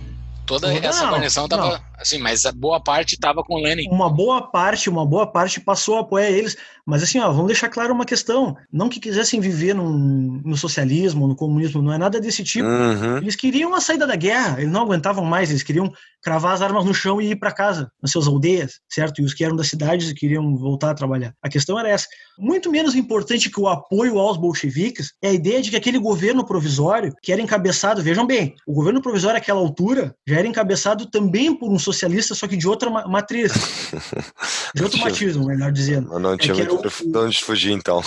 [0.47, 3.89] Toda não, essa guarnição tava, assim, mas a boa parte tava com Lenin.
[3.91, 6.55] Uma boa parte, uma boa parte passou a apoiar eles,
[6.85, 11.27] mas assim, ó, vamos deixar claro uma questão, não que quisessem viver num, no socialismo,
[11.27, 12.65] no comunismo, não é nada desse tipo.
[12.65, 13.17] Uhum.
[13.17, 15.91] Eles queriam a saída da guerra, eles não aguentavam mais, eles queriam
[16.27, 19.21] cravar as armas no chão e ir para casa, nas suas aldeias, certo?
[19.21, 21.33] E os que eram das cidades queriam voltar a trabalhar.
[21.41, 22.05] A questão era essa.
[22.37, 26.45] Muito menos importante que o apoio aos bolcheviques é a ideia de que aquele governo
[26.45, 31.55] provisório, que era encabeçado, vejam bem, o governo provisório àquela altura já era encabeçado também
[31.55, 33.53] por um socialista, só que de outra matriz.
[34.75, 36.19] De outro matismo, melhor dizendo.
[36.19, 38.01] Não, tinha é muito o, de onde fugir, então.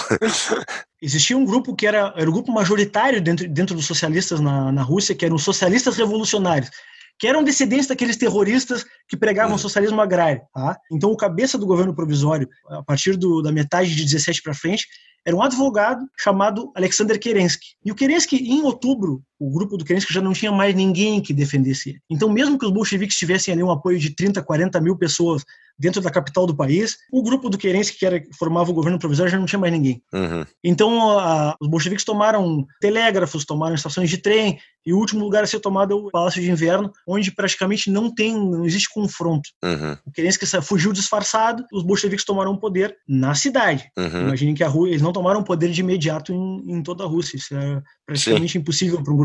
[1.02, 4.82] Existia um grupo que era, era o grupo majoritário dentro, dentro dos socialistas na, na
[4.82, 6.70] Rússia, que eram os socialistas revolucionários
[7.20, 9.58] que eram descendentes daqueles terroristas que pregavam o uhum.
[9.58, 10.40] socialismo agrário.
[10.54, 10.78] Tá?
[10.90, 14.86] Então, o cabeça do governo provisório, a partir do, da metade de 17 para frente,
[15.24, 17.76] era um advogado chamado Alexander Kerensky.
[17.84, 21.32] E o Kerensky, em outubro, o grupo do Kerensky já não tinha mais ninguém que
[21.32, 22.02] defendesse ele.
[22.10, 25.42] Então, mesmo que os bolcheviques tivessem ali um apoio de 30, 40 mil pessoas
[25.78, 29.32] dentro da capital do país, o grupo do Kerensky, que era, formava o governo provisório,
[29.32, 30.02] já não tinha mais ninguém.
[30.12, 30.44] Uhum.
[30.62, 35.46] Então, a, os bolcheviques tomaram telégrafos, tomaram estações de trem, e o último lugar a
[35.46, 39.48] ser tomado é o Palácio de Inverno, onde praticamente não tem, não existe confronto.
[39.62, 39.96] Uhum.
[40.06, 43.90] O Kerensky fugiu disfarçado, os bolcheviques tomaram o poder na cidade.
[43.96, 44.22] Uhum.
[44.22, 47.36] Imaginem que a rua, eles não tomaram poder de imediato em, em toda a Rússia.
[47.36, 48.58] Isso é praticamente Sim.
[48.58, 49.16] impossível para um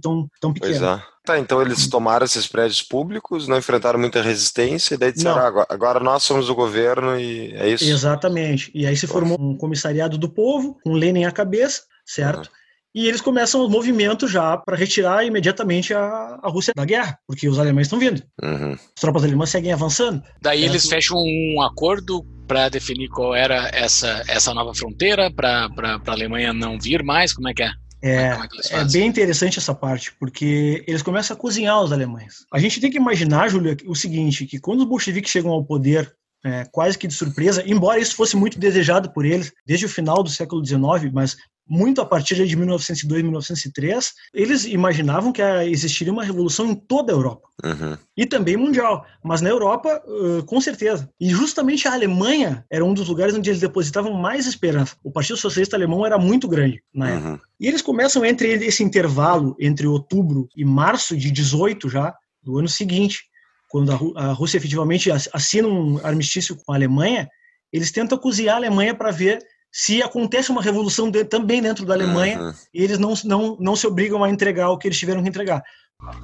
[0.00, 0.78] tão, tão pequeno.
[0.78, 1.02] Pois é.
[1.24, 5.46] Tá, então eles tomaram esses prédios públicos, não enfrentaram muita resistência, e daí disseram, ah,
[5.46, 7.84] agora, agora, nós somos o governo e é isso?
[7.84, 8.72] Exatamente.
[8.74, 12.46] E aí se formou um comissariado do povo, com Lenin à cabeça, certo?
[12.46, 12.62] Uhum.
[12.94, 17.48] E eles começam o movimento já para retirar imediatamente a, a Rússia da guerra, porque
[17.48, 18.22] os alemães estão vindo.
[18.42, 18.72] Uhum.
[18.72, 20.22] As tropas alemãs seguem avançando.
[20.42, 20.72] Daí certo?
[20.72, 26.52] eles fecham um acordo para definir qual era essa, essa nova fronteira, para a Alemanha
[26.52, 27.32] não vir mais?
[27.32, 27.70] Como é que é?
[28.02, 28.38] É, é,
[28.72, 32.44] é, bem interessante essa parte, porque eles começam a cozinhar os alemães.
[32.52, 36.12] A gente tem que imaginar, Júlia, o seguinte, que quando os bolcheviques chegam ao poder
[36.44, 40.22] é, quase que de surpresa, embora isso fosse muito desejado por eles desde o final
[40.24, 41.36] do século XIX, mas
[41.72, 47.16] muito a partir de 1902, 1903, eles imaginavam que existiria uma revolução em toda a
[47.16, 47.96] Europa uhum.
[48.14, 50.02] e também mundial, mas na Europa,
[50.44, 51.08] com certeza.
[51.18, 54.96] E justamente a Alemanha era um dos lugares onde eles depositavam mais esperança.
[55.02, 57.32] O Partido Socialista Alemão era muito grande na uhum.
[57.32, 57.48] época.
[57.58, 62.68] E eles começam entre esse intervalo entre outubro e março de 18 já do ano
[62.68, 63.22] seguinte,
[63.70, 67.26] quando a Rússia efetivamente assina um armistício com a Alemanha,
[67.72, 69.38] eles tentam cozinhar a Alemanha para ver
[69.72, 72.52] se acontece uma revolução de, também dentro da Alemanha uhum.
[72.74, 75.64] e eles não, não, não se obrigam a entregar o que eles tiveram que entregar.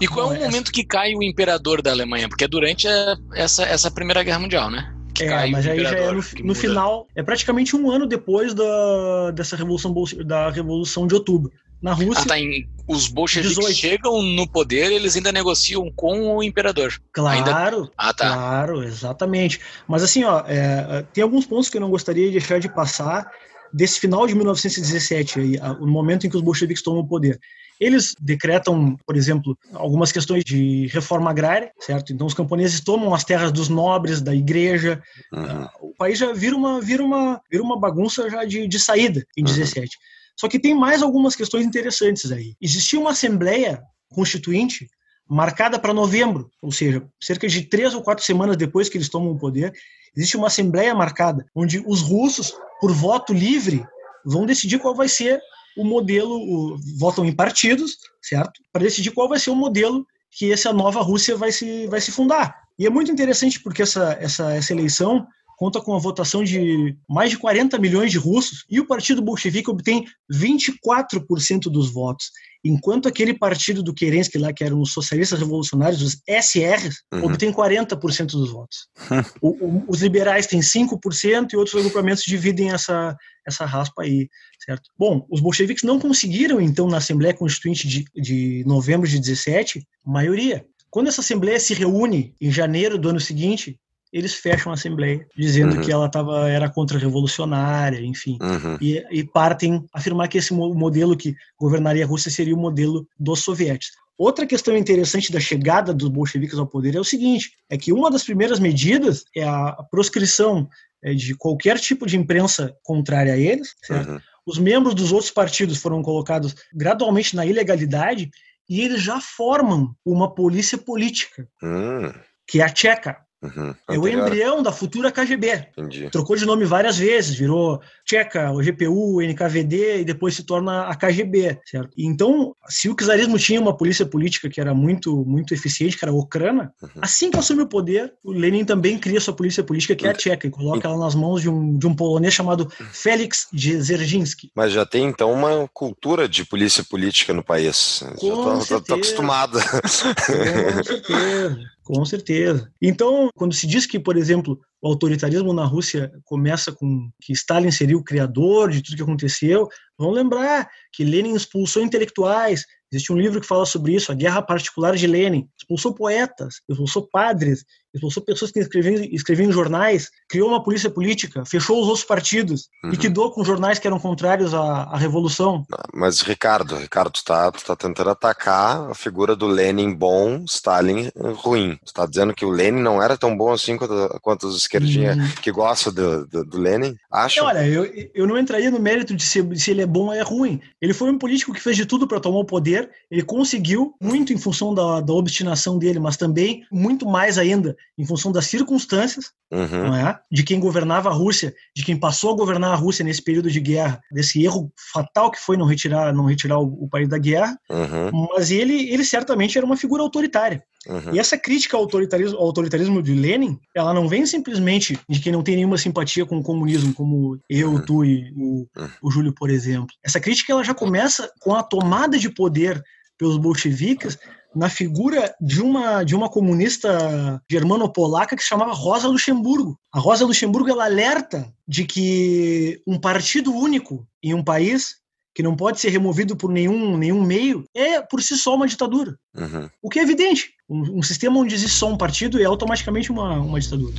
[0.00, 2.28] E qual é o momento que cai o imperador da Alemanha?
[2.28, 4.92] Porque é durante a, essa, essa Primeira Guerra Mundial, né?
[5.14, 9.30] Que é, mas aí já é no, no final, é praticamente um ano depois da,
[9.32, 12.24] dessa revolução da revolução de outubro na Rússia.
[12.24, 13.76] Ah, tá, em, os bolcheviques 18.
[13.76, 16.94] chegam no poder, eles ainda negociam com o imperador.
[17.12, 17.90] Claro, ainda...
[17.96, 18.32] ah, tá.
[18.32, 19.60] claro, exatamente.
[19.86, 23.30] Mas assim, ó, é, tem alguns pontos que eu não gostaria de deixar de passar
[23.72, 27.38] desse final de 1917, aí, o momento em que os bolcheviques tomam o poder.
[27.78, 32.12] Eles decretam, por exemplo, algumas questões de reforma agrária, certo?
[32.12, 35.00] Então os camponeses tomam as terras dos nobres, da igreja.
[35.32, 35.68] Uhum.
[35.90, 39.42] O país já vira uma, vira uma, vira uma bagunça já de, de saída em
[39.42, 39.46] uhum.
[39.46, 39.96] 17.
[40.38, 42.54] Só que tem mais algumas questões interessantes aí.
[42.60, 44.88] Existia uma assembleia constituinte
[45.28, 49.32] marcada para novembro, ou seja, cerca de três ou quatro semanas depois que eles tomam
[49.32, 49.72] o poder,
[50.16, 53.84] existe uma assembleia marcada onde os russos, por voto livre,
[54.24, 55.38] vão decidir qual vai ser
[55.76, 58.60] o modelo, o, votam em partidos, certo?
[58.72, 62.10] Para decidir qual vai ser o modelo que essa nova Rússia vai se, vai se
[62.10, 62.54] fundar.
[62.78, 65.26] E é muito interessante porque essa, essa, essa eleição
[65.58, 69.68] conta com a votação de mais de 40 milhões de russos e o Partido Bolchevique
[69.68, 72.30] obtém 24% dos votos,
[72.64, 77.24] enquanto aquele partido do Kerensky lá, que eram os socialistas revolucionários, os SRs, uhum.
[77.24, 78.86] obtém 40% dos votos.
[79.42, 84.28] o, o, os liberais têm 5% e outros agrupamentos dividem essa, essa raspa aí,
[84.64, 84.88] certo?
[84.96, 90.64] Bom, os bolcheviques não conseguiram, então, na Assembleia Constituinte de, de novembro de 17, maioria.
[90.88, 93.76] Quando essa Assembleia se reúne em janeiro do ano seguinte,
[94.12, 95.82] eles fecham a Assembleia, dizendo uhum.
[95.82, 98.38] que ela tava, era contra-revolucionária, enfim.
[98.40, 98.78] Uhum.
[98.80, 103.40] E, e, partem afirmar que esse modelo que governaria a Rússia seria o modelo dos
[103.40, 103.96] soviéticos.
[104.16, 108.10] Outra questão interessante da chegada dos bolcheviques ao poder é o seguinte: é que uma
[108.10, 110.68] das primeiras medidas é a proscrição
[111.02, 114.18] é, de qualquer tipo de imprensa contrária a eles, uhum.
[114.48, 118.30] Os membros dos outros partidos foram colocados gradualmente na ilegalidade
[118.66, 122.10] e eles já formam uma polícia política, hum.
[122.46, 123.18] que é a tcheca.
[123.40, 123.72] Uhum.
[123.88, 125.68] É o embrião da futura KGB.
[125.76, 126.10] Entendi.
[126.10, 130.94] Trocou de nome várias vezes, virou Tcheca, o GPU, NKVD e depois se torna a
[130.96, 131.90] KGB, certo?
[131.96, 136.10] Então, se o czarismo tinha uma polícia política que era muito muito eficiente, que era
[136.10, 136.90] a Ucrânia, uhum.
[137.00, 140.14] assim que assume o poder, o Lenin também cria sua polícia política que é a
[140.14, 144.50] Tcheca e coloca ela nas mãos de um, de um polonês chamado Felix Dzerzhinsky.
[144.54, 148.02] Mas já tem então uma cultura de polícia política no país.
[148.18, 149.58] Com já tô, tô, tô acostumado.
[149.80, 151.58] Com certeza.
[151.88, 152.70] Com certeza.
[152.82, 157.70] Então, quando se diz que, por exemplo, o autoritarismo na Rússia começa com que Stalin
[157.70, 159.66] seria o criador de tudo que aconteceu,
[159.98, 164.40] vamos lembrar que Lenin expulsou intelectuais, Existe um livro que fala sobre isso, A Guerra
[164.40, 165.46] Particular de Lenin.
[165.58, 171.44] Expulsou poetas, expulsou padres, expulsou pessoas que escreviam, escreviam em jornais, criou uma polícia política,
[171.44, 172.90] fechou os outros partidos, uhum.
[172.90, 175.64] liquidou com jornais que eram contrários à, à Revolução.
[175.92, 181.10] Mas, Ricardo, Ricardo, tu tá, tu tá tentando atacar a figura do Lenin bom, Stalin
[181.16, 181.78] ruim.
[181.84, 185.16] Tu tá dizendo que o Lenin não era tão bom assim quanto, quanto os esquerdinhas
[185.16, 185.28] uhum.
[185.42, 186.94] que gostam do, do, do Lenin?
[187.10, 187.42] Acho.
[187.42, 190.22] Olha, eu, eu não entraria no mérito de se, se ele é bom ou é
[190.22, 190.60] ruim.
[190.80, 193.94] Ele foi um político que fez de tudo para tomar o poder poder, ele conseguiu,
[194.00, 198.46] muito em função da, da obstinação dele, mas também muito mais ainda em função das
[198.46, 199.88] circunstâncias, uhum.
[199.88, 200.18] não é?
[200.30, 203.60] de quem governava a Rússia, de quem passou a governar a Rússia nesse período de
[203.60, 207.58] guerra, desse erro fatal que foi não retirar, não retirar o, o país da guerra,
[207.70, 208.28] uhum.
[208.34, 210.62] mas ele, ele certamente era uma figura autoritária.
[210.86, 211.14] Uhum.
[211.14, 215.32] E essa crítica ao autoritarismo, ao autoritarismo de Lenin, ela não vem simplesmente de quem
[215.32, 217.84] não tem nenhuma simpatia com o comunismo, como eu, uhum.
[217.84, 218.88] tu e o, uhum.
[219.02, 219.88] o Júlio, por exemplo.
[220.04, 222.82] Essa crítica ela já começa com a tomada de poder
[223.18, 224.16] pelos bolcheviques
[224.58, 229.78] na figura de uma de uma comunista germano-polaca que se chamava Rosa Luxemburgo.
[229.92, 234.96] A Rosa Luxemburgo ela alerta de que um partido único em um país
[235.32, 239.16] que não pode ser removido por nenhum, nenhum meio, é por si só uma ditadura.
[239.36, 239.70] Uhum.
[239.80, 240.50] O que é evidente.
[240.68, 243.94] Um, um, sistema onde existe só um partido é automaticamente uma, uma ditadura.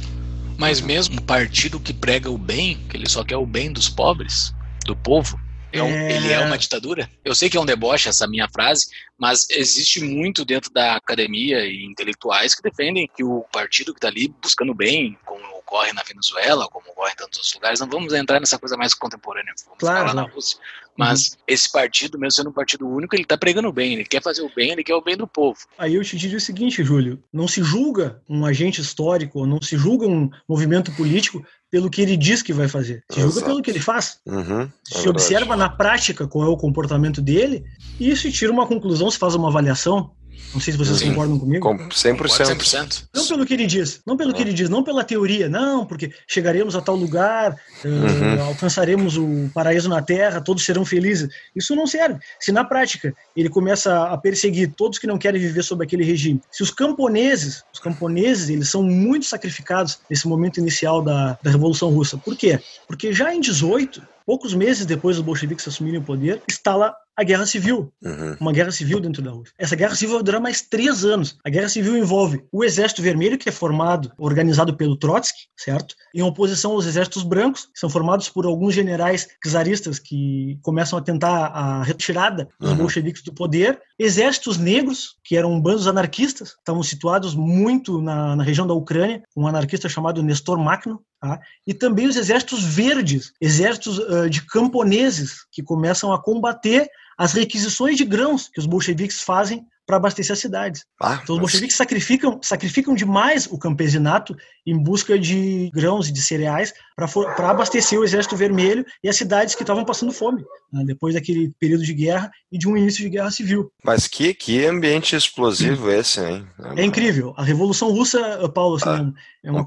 [0.58, 3.88] Mas mesmo um partido que prega o bem, que ele só quer o bem dos
[3.88, 4.54] pobres,
[4.86, 5.40] do povo,
[5.72, 6.16] é um, é...
[6.16, 7.10] ele é uma ditadura?
[7.24, 11.66] Eu sei que é um deboche essa minha frase, mas existe muito dentro da academia
[11.66, 16.02] e intelectuais que defendem que o partido que está ali buscando bem, como ocorre na
[16.02, 19.80] Venezuela, como ocorre em tantos outros lugares, não vamos entrar nessa coisa mais contemporânea, vamos
[19.80, 20.58] claro, falar na Rússia.
[20.98, 21.38] Mas uhum.
[21.48, 24.52] esse partido, mesmo sendo um partido único, ele está pregando bem, ele quer fazer o
[24.54, 25.60] bem, ele quer o bem do povo.
[25.78, 29.78] Aí eu te digo o seguinte, Júlio, não se julga um agente histórico, não se
[29.78, 33.04] julga um movimento político pelo que ele diz que vai fazer.
[33.10, 34.20] Se julga pelo que ele faz.
[34.26, 37.64] Uhum, é se observa na prática qual é o comportamento dele
[38.00, 40.12] e se tira uma conclusão, se faz uma avaliação.
[40.54, 41.10] Não sei se vocês Sim.
[41.10, 41.68] concordam comigo.
[41.68, 42.18] Com 100%.
[42.18, 43.04] 100%.
[43.14, 46.12] Não pelo que ele diz, não pelo que ele diz, não pela teoria, não, porque
[46.28, 48.38] chegaremos a tal lugar, uhum.
[48.38, 51.30] uh, alcançaremos o paraíso na terra, todos serão felizes.
[51.56, 52.20] Isso não serve.
[52.40, 56.42] Se na prática ele começa a perseguir todos que não querem viver sob aquele regime,
[56.52, 61.90] se os camponeses, os camponeses, eles são muito sacrificados nesse momento inicial da, da Revolução
[61.90, 62.18] Russa.
[62.18, 62.60] Por quê?
[62.88, 67.46] Porque já em 18, poucos meses depois dos bolcheviques assumirem o poder, instala a guerra
[67.46, 67.92] civil.
[68.02, 68.38] Uhum.
[68.40, 69.54] Uma guerra civil dentro da Rússia.
[69.58, 71.38] Essa guerra civil vai durar mais três anos.
[71.44, 75.96] A guerra civil envolve o Exército Vermelho, que é formado, organizado pelo Trotsky, certo?
[76.16, 81.02] Em oposição aos exércitos brancos, que são formados por alguns generais czaristas que começam a
[81.02, 82.78] tentar a retirada dos uhum.
[82.78, 83.82] bolcheviques do poder.
[83.98, 89.46] Exércitos negros, que eram bandos anarquistas, estavam situados muito na, na região da Ucrânia, um
[89.46, 91.38] anarquista chamado Nestor Makhno, Tá?
[91.68, 97.98] E também os exércitos verdes, exércitos uh, de camponeses, que começam a combater as requisições
[97.98, 100.86] de grãos que os bolcheviques fazem para abastecer as cidades.
[101.02, 106.22] Ah, então os bolcheviques sacrificam, sacrificam demais o campesinato em busca de grãos e de
[106.22, 111.16] cereais para abastecer o exército vermelho e as cidades que estavam passando fome, né, depois
[111.16, 113.72] daquele período de guerra e de um início de guerra civil.
[113.84, 116.48] Mas que, que ambiente explosivo esse, hein?
[116.78, 117.34] É, é incrível.
[117.36, 119.66] A Revolução Russa, Paulo, assim, ah, é um, é um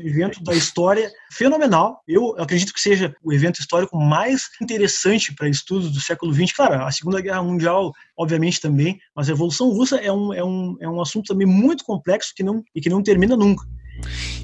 [0.00, 2.02] evento da história fenomenal.
[2.08, 6.52] Eu acredito que seja o evento histórico mais interessante para estudos do século XX.
[6.52, 10.76] Claro, a Segunda Guerra Mundial, obviamente, também, mas a Revolução Russa é um, é um,
[10.80, 13.64] é um assunto também muito complexo que não, e que não termina nunca.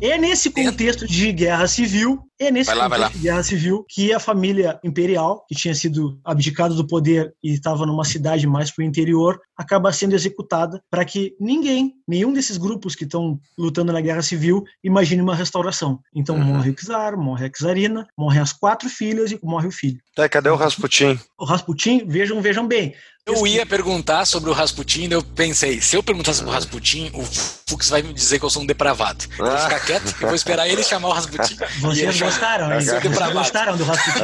[0.01, 4.20] É nesse contexto de guerra civil É nesse lá, contexto de guerra civil que a
[4.20, 8.87] família imperial, que tinha sido abdicada do poder e estava numa cidade mais para o
[8.87, 14.23] interior, acaba sendo executada para que ninguém, nenhum desses grupos que estão lutando na guerra
[14.23, 15.99] civil, imagine uma restauração.
[16.15, 16.45] Então Uhum.
[16.45, 19.99] morre o czar, morre a czarina, morrem as quatro filhas e morre o filho.
[20.15, 21.19] Tá, cadê o Rasputin?
[21.37, 22.95] O Rasputin, vejam, vejam bem.
[23.27, 27.23] Eu ia perguntar sobre o Rasputin, eu pensei, se eu perguntar sobre o Rasputin, o
[27.69, 29.23] Fux vai me dizer que eu sou um depravado.
[29.39, 31.55] Eu vou ficar quieto e vou esperar ele chamar o Rasputin.
[31.77, 32.81] E Vocês gostaram, hein?
[32.81, 33.35] Vocês depravado.
[33.39, 34.21] gostaram do Rasputin.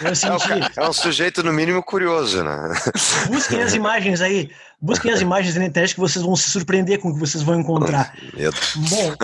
[0.00, 0.48] Eu É um, senti.
[0.48, 2.56] ca- é um sujeito, no mínimo, curioso, né?
[3.26, 4.48] Busquem as imagens aí.
[4.80, 7.60] Busquem as imagens na internet que vocês vão se surpreender com o que vocês vão
[7.60, 8.14] encontrar.
[8.34, 8.56] Medo.
[8.88, 9.14] Bom,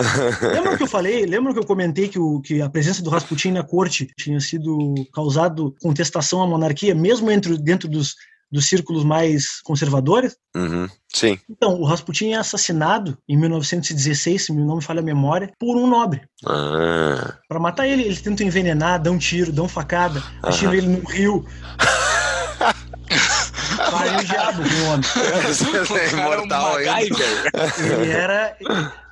[0.53, 3.51] lembra que eu falei, lembra que eu comentei que, o, que a presença do Rasputin
[3.51, 8.15] na corte tinha sido causado contestação à monarquia, mesmo entre, dentro dos,
[8.51, 10.35] dos círculos mais conservadores?
[10.55, 10.87] Uhum.
[11.11, 11.39] Sim.
[11.49, 15.87] Então, o Rasputin é assassinado em 1916, se meu nome falha a memória, por um
[15.87, 16.21] nobre.
[16.45, 17.35] Ah.
[17.47, 21.45] Pra matar ele, eles tentam envenenar, dão tiro, dão facada, atiram ele no rio.
[23.91, 25.05] Fazem o diabo o homem.
[26.11, 26.91] É um Imortal ainda.
[26.91, 27.51] MacGyver.
[28.01, 28.57] Ele era.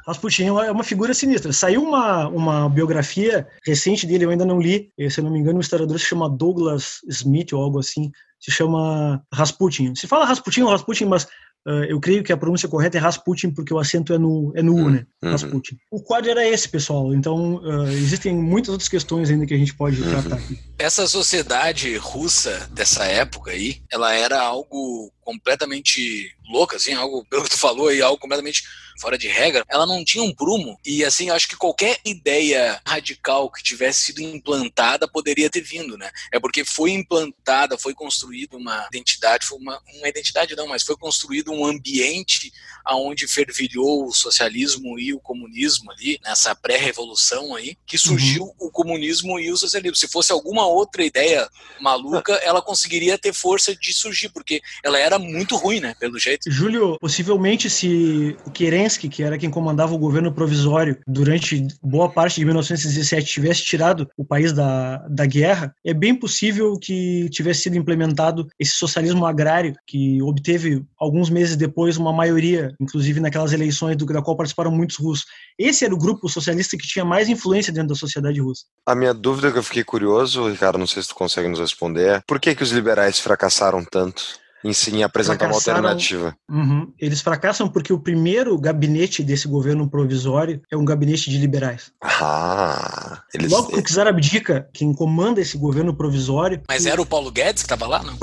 [0.08, 1.54] Rasputin é uma- é uma figura sinistra.
[1.54, 4.92] Saiu uma, uma biografia recente dele, eu ainda não li.
[4.98, 8.12] eh, Se eu não me engano, o historiador se chama Douglas Smith ou algo assim.
[8.40, 9.94] Se chama Rasputin.
[9.96, 11.28] Se fala Rasputin ou Rasputin, mas
[11.66, 14.64] ah, eu creio que a pronúncia correta é Rasputin, porque o acento é no, é
[14.64, 15.06] no U, né?
[15.24, 15.32] Uhum.
[15.32, 15.78] Rasputin.
[15.92, 17.14] O quadro era esse, pessoal.
[17.14, 20.60] Então, ah, existem muitas outras questões ainda que a gente pode tratar aqui.
[20.78, 27.50] Essa sociedade russa dessa época aí, ela era algo completamente louca, assim, algo, pelo que
[27.50, 28.64] tu falou aí, algo completamente
[29.00, 29.64] fora de regra.
[29.70, 34.22] Ela não tinha um prumo e, assim, acho que qualquer ideia radical que tivesse sido
[34.22, 36.12] implantada poderia ter vindo, né?
[36.32, 40.98] É porque foi implantada, foi construída uma identidade, foi uma, uma identidade não, mas foi
[40.98, 42.52] construído um ambiente
[42.84, 49.40] aonde fervilhou o socialismo e o comunismo ali, nessa pré-revolução aí, que surgiu o comunismo
[49.40, 49.96] e o socialismo.
[49.96, 51.48] Se fosse alguma outra ideia
[51.80, 56.50] maluca, ela conseguiria ter força de surgir, porque ela era muito ruim, né, pelo jeito.
[56.50, 62.36] Júlio, possivelmente se o Kerensky, que era quem comandava o governo provisório durante boa parte
[62.36, 67.78] de 1917, tivesse tirado o país da, da guerra, é bem possível que tivesse sido
[67.78, 74.06] implementado esse socialismo agrário, que obteve alguns meses depois uma maioria, inclusive naquelas eleições do
[74.12, 75.26] da qual participaram muitos russos.
[75.58, 78.66] Esse era o grupo socialista que tinha mais influência dentro da sociedade russa.
[78.86, 82.08] A minha dúvida que eu fiquei curioso, Ricardo, não sei se tu consegue nos responder,
[82.08, 86.36] é por que, que os liberais fracassaram tanto em sim apresentar uma alternativa?
[86.50, 86.92] Uhum.
[87.00, 91.92] Eles fracassam porque o primeiro gabinete desse governo provisório é um gabinete de liberais.
[92.04, 93.52] Ah, eles.
[93.52, 96.62] Logo que o czar abdica, quem comanda esse governo provisório.
[96.68, 98.18] Mas era o Paulo Guedes que estava lá, não?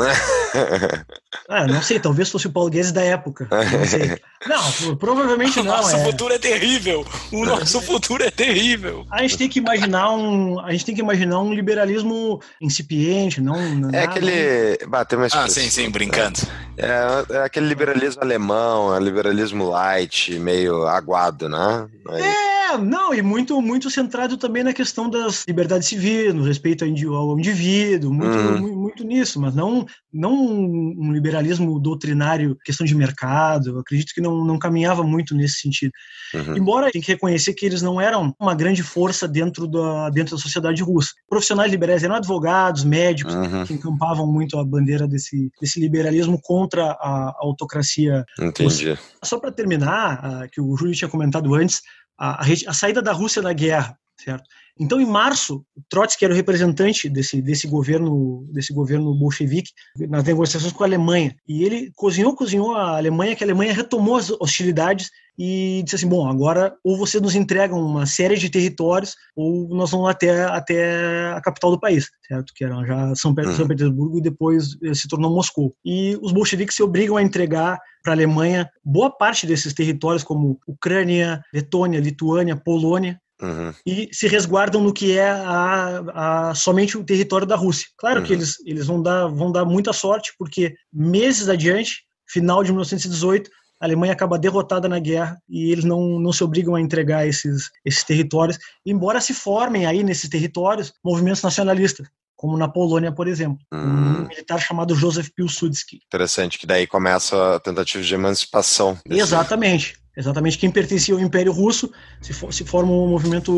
[1.50, 3.48] Ah, não sei, talvez fosse o Paulo Guedes da época.
[3.50, 4.18] Não sei.
[4.46, 5.76] Não, provavelmente o não.
[5.76, 6.04] nosso É.
[6.04, 7.04] futuro é terrível.
[7.32, 9.04] O nosso futuro é terrível.
[9.10, 10.60] A gente tem que imaginar um.
[10.60, 13.56] A gente tem que imaginar um liberalismo incipiente, não.
[13.56, 14.78] É nada- aquele.
[14.86, 16.27] Bah, tem uma Ah, sim, sim, brincando.
[16.76, 21.88] É, é aquele liberalismo alemão, é liberalismo light, meio aguado, né?
[22.08, 26.84] Aí- É, não, e muito, muito centrado também na questão das liberdades civis, no respeito
[26.84, 28.58] ao indi- ao indivíduo, muito, Hum.
[28.60, 33.70] mu- muito nisso, mas não, não um um liberalismo doutrinário, questão de mercado.
[33.70, 35.92] Eu acredito que não, não caminhava muito nesse sentido.
[36.34, 36.56] Uhum.
[36.58, 40.42] Embora tem que reconhecer que eles não eram uma grande força dentro da, dentro da
[40.42, 41.10] sociedade russa.
[41.28, 46.92] Profissionais liberais eram advogados, médicos, Uhum, que encampavam muito a bandeira desse, desse liberalismo contra
[46.92, 48.98] a, autocracia entendi.
[49.22, 51.82] só para terminar, ah, que o Júlio tinha comentado antes,
[52.18, 54.44] a, a a saída da Rússia da guerra, certo?
[54.78, 59.72] Então, em março, Trotsky era o representante desse, desse governo desse governo bolchevique
[60.08, 61.34] nas negociações com a Alemanha.
[61.46, 65.10] E ele cozinhou, cozinhou a Alemanha, que a Alemanha retomou as hostilidades
[65.40, 69.90] e disse assim, bom, agora ou vocês nos entregam uma série de territórios ou nós
[69.92, 72.52] vamos até, até a capital do país, certo?
[72.54, 73.54] Que era já São, Pe- Uhum.
[73.56, 75.74] São Petersburgo e depois eh, se tornou Moscou.
[75.84, 80.58] E os bolcheviques se obrigam a entregar para a Alemanha boa parte desses territórios, como
[80.66, 87.04] Ucrânia, Letônia, Lituânia, Polônia, Uhum, e se resguardam no que é a, a- somente o
[87.04, 87.86] território da Rússia.
[87.96, 88.38] Claro que Uhum.
[88.38, 93.48] eles, eles vão, dar, vão dar muita sorte, porque meses adiante, final de 1918,
[93.80, 97.70] a Alemanha acaba derrotada na guerra e eles não, não se obrigam a entregar esses,
[97.84, 103.58] esses territórios, embora se formem aí nesses territórios movimentos nacionalistas, como na Polônia, por exemplo.
[103.72, 103.78] Hum.
[104.24, 106.00] Um militar chamado Joseph Pilsudski.
[106.06, 108.98] interessante, que daí começa a tentativa de emancipação.
[109.08, 109.96] Exatamente.
[110.18, 111.90] Exatamente quem pertencia ao Império Russo
[112.20, 113.52] se, for, se formam movimento,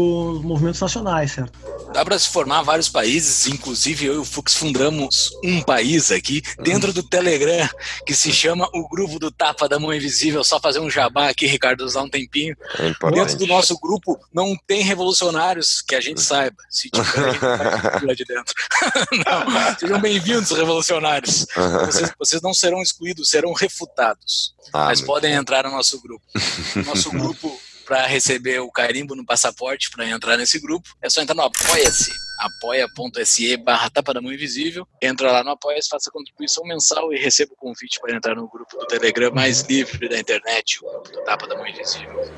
[0.44, 1.58] movimentos nacionais, certo?
[1.94, 6.42] Dá para se formar vários países, inclusive eu e o Fux fundamos um país aqui
[6.62, 7.66] dentro do Telegram
[8.06, 10.44] que se chama o Grupo do Tapa da Mão Invisível.
[10.44, 12.54] Só fazer um jabá aqui, Ricardo, usar um tempinho.
[12.78, 16.56] É dentro do nosso grupo não tem revolucionários que a gente saiba.
[16.68, 18.54] Se tiver, a gente lá de dentro.
[19.26, 21.46] não, sejam bem-vindos, revolucionários.
[21.86, 24.54] Vocês, vocês, não serão excluídos, serão refutados.
[24.72, 26.24] Ah, mas podem entrar no nosso grupo.
[26.86, 31.34] Nosso grupo para receber o carimbo no passaporte para entrar nesse grupo, é só entrar
[31.34, 34.86] no Apoia-se, apoia.se barra Tapa da Mão Invisível.
[35.02, 38.78] Entra lá no Apoia-se, faça contribuição mensal e receba o convite para entrar no grupo
[38.78, 42.32] do Telegram mais livre da internet, o grupo do Tapa da Mão Invisível.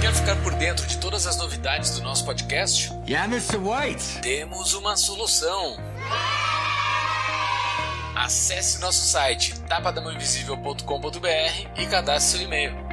[0.00, 2.92] Quer ficar por dentro de todas as novidades do nosso podcast?
[3.08, 3.56] Yeah, Mr.
[3.56, 4.20] White!
[4.22, 5.76] Temos uma solução.
[8.14, 12.84] Acesse nosso site tapadamãoinvisível.com.br e cadastre seu e-mail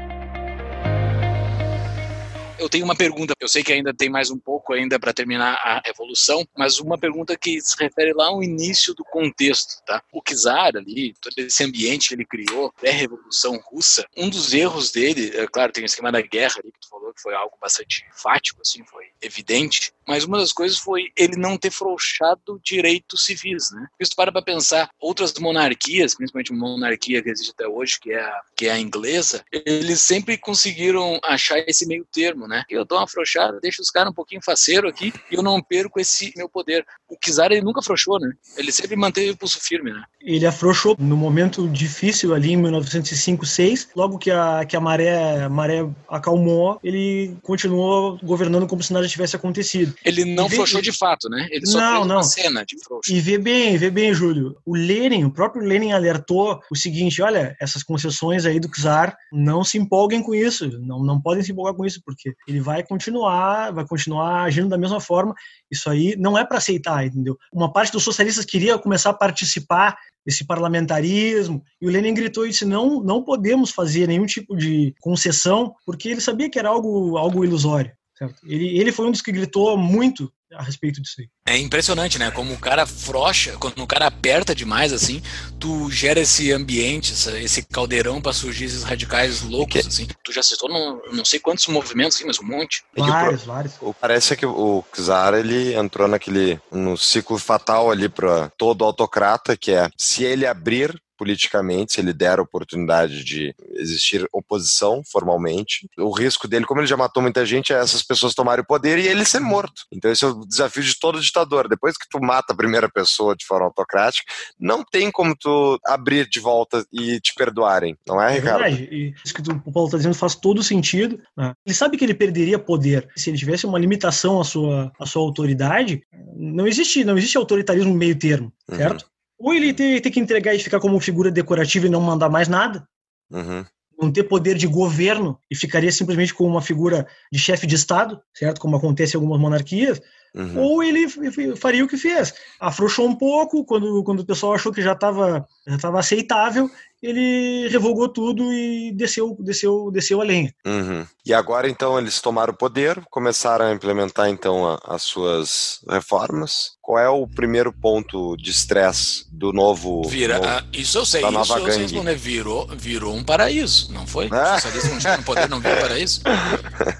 [2.61, 3.33] eu tenho uma pergunta.
[3.39, 6.97] Eu sei que ainda tem mais um pouco ainda para terminar a evolução, mas uma
[6.97, 10.01] pergunta que se refere lá ao início do contexto, tá?
[10.13, 15.35] O Czar ali, todo esse ambiente que ele criou, pré-revolução russa, um dos erros dele,
[15.35, 18.05] é claro, tem o esquema da guerra ali que tu falou que foi algo bastante
[18.11, 23.71] enfático, assim, foi evidente, mas uma das coisas foi ele não ter frouxado direitos civis,
[23.71, 23.87] né?
[23.99, 28.21] Tu para para pensar, outras monarquias, principalmente uma monarquia que existe até hoje, que é
[28.21, 32.63] a, que é a inglesa, eles sempre conseguiram achar esse meio termo, né?
[32.69, 35.99] Eu dou uma afrouxada, deixo os caras um pouquinho faceiro aqui e eu não perco
[35.99, 36.85] esse meu poder.
[37.07, 38.31] O Kizar, ele nunca afrouxou, né?
[38.57, 40.03] Ele sempre manteve o pulso firme, né?
[40.21, 45.43] Ele afrouxou no momento difícil ali em 1905, 6, logo que a, que a maré,
[45.43, 47.00] a maré acalmou, ele
[47.41, 49.93] continuou governando como se nada tivesse acontecido.
[50.03, 51.47] Ele não vê, frouxou de fato, né?
[51.51, 52.15] Ele só não, não.
[52.17, 53.11] uma cena de frouxo.
[53.11, 54.57] E vê bem, vê bem, Júlio.
[54.65, 59.63] O Lenin, o próprio Lenin alertou o seguinte, olha, essas concessões aí do Czar, não
[59.63, 63.71] se empolguem com isso, não, não podem se empolgar com isso, porque ele vai continuar,
[63.71, 65.33] vai continuar agindo da mesma forma.
[65.69, 67.37] Isso aí não é para aceitar, entendeu?
[67.51, 69.95] Uma parte dos socialistas queria começar a participar
[70.25, 74.93] desse parlamentarismo, e o Lenin gritou e disse: não, não podemos fazer nenhum tipo de
[75.01, 77.91] concessão, porque ele sabia que era algo, algo ilusório.
[78.21, 78.35] Certo?
[78.45, 81.27] Ele, ele foi um dos que gritou muito a respeito disso aí.
[81.47, 82.29] É impressionante, né?
[82.29, 85.23] Como o cara frocha, quando o cara aperta demais, assim,
[85.59, 90.07] tu gera esse ambiente, esse caldeirão para surgir esses radicais loucos, assim.
[90.23, 92.83] Tu já citou não, não sei quantos movimentos, assim, mas um monte.
[92.95, 93.73] Vários, vários.
[93.99, 99.71] Parece que o Czar, ele entrou naquele, no ciclo fatal ali para todo autocrata, que
[99.71, 105.87] é, se ele abrir politicamente, se ele der a oportunidade de existir oposição formalmente.
[105.99, 108.97] O risco dele, como ele já matou muita gente, é essas pessoas tomarem o poder
[108.97, 109.83] e ele ser morto.
[109.91, 111.69] Então esse é o desafio de todo ditador.
[111.69, 116.27] Depois que tu mata a primeira pessoa de forma autocrática, não tem como tu abrir
[116.27, 118.63] de volta e te perdoarem, não é, Ricardo?
[118.63, 118.89] É verdade.
[118.91, 121.19] E isso que o Paulo está dizendo faz todo sentido.
[121.37, 121.53] Né?
[121.63, 125.21] Ele sabe que ele perderia poder se ele tivesse uma limitação à sua, à sua
[125.21, 126.01] autoridade.
[126.35, 128.77] Não existe, não existe autoritarismo meio termo, uhum.
[128.77, 129.03] certo?
[129.03, 129.10] Uhum.
[129.41, 132.47] Ou ele ter, ter que entregar e ficar como figura decorativa e não mandar mais
[132.47, 132.87] nada.
[133.29, 133.65] Uhum.
[133.99, 138.19] Não ter poder de governo e ficaria simplesmente como uma figura de chefe de Estado,
[138.33, 138.59] certo?
[138.59, 140.01] Como acontece em algumas monarquias.
[140.33, 140.59] Uhum.
[140.59, 141.07] Ou ele
[141.55, 142.33] faria o que fez.
[142.59, 146.69] Afrouxou um pouco, quando, quando o pessoal achou que já estava já tava aceitável,
[147.01, 150.53] ele revogou tudo e desceu, desceu, desceu a lenha.
[150.65, 151.05] Uhum.
[151.25, 156.73] E agora então eles tomaram o poder, começaram a implementar então a, as suas reformas.
[156.81, 160.03] Qual é o primeiro ponto de estresse do novo?
[160.07, 162.15] Vira, novo, ah, isso eu sei, isso eu sei responder.
[162.15, 164.29] Virou, virou um paraíso, não foi?
[164.31, 164.55] Ah.
[164.57, 166.21] O socialismo no poder não virou paraíso.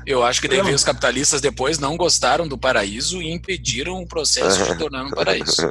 [0.06, 4.72] Eu acho que daí os capitalistas depois não gostaram do paraíso e impediram o processo
[4.72, 5.62] de tornar um paraíso.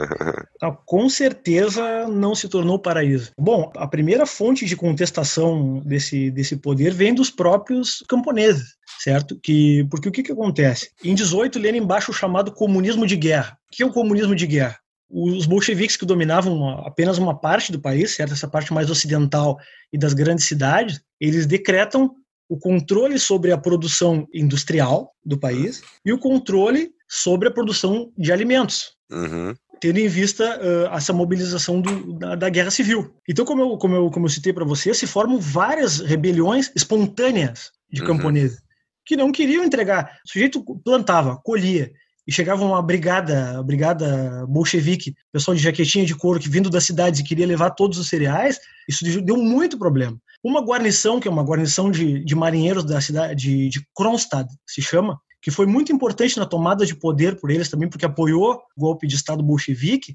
[0.63, 3.33] Ah, com certeza não se tornou paraíso.
[3.39, 9.39] Bom, a primeira primeira fonte de contestação desse, desse poder vem dos próprios camponeses, certo?
[9.41, 10.91] Que, porque o que, que acontece?
[11.05, 13.57] Em 18, Lenin baixa o chamado comunismo de guerra.
[13.69, 14.79] O que é o comunismo de guerra?
[15.09, 18.33] Os bolcheviques que dominavam apenas uma parte do país, certo?
[18.33, 19.59] Essa parte mais ocidental
[19.93, 22.15] e das grandes cidades, eles decretam
[22.51, 28.33] o controle sobre a produção industrial do país e o controle sobre a produção de
[28.33, 28.93] alimentos.
[29.11, 33.17] Uhum tendo em vista uh, essa mobilização do, da, da, guerra civil.
[33.27, 37.73] Então, como eu, como eu, como eu citei para você, se formam várias rebeliões espontâneas
[37.91, 38.09] de uhum.
[38.09, 38.61] camponeses
[39.07, 40.19] que não queriam entregar.
[40.25, 41.91] O sujeito plantava, colhia,
[42.31, 47.19] e chegava uma brigada, brigada bolchevique, pessoal de jaquetinha de couro que vindo das cidades
[47.19, 50.17] e queria levar todos os cereais, isso deu muito problema.
[50.41, 54.81] Uma guarnição, que é uma guarnição de, de marinheiros da cidade de, de Kronstadt, se
[54.81, 58.81] chama, que foi muito importante na tomada de poder por eles também, porque apoiou o
[58.81, 60.15] golpe de Estado bolchevique,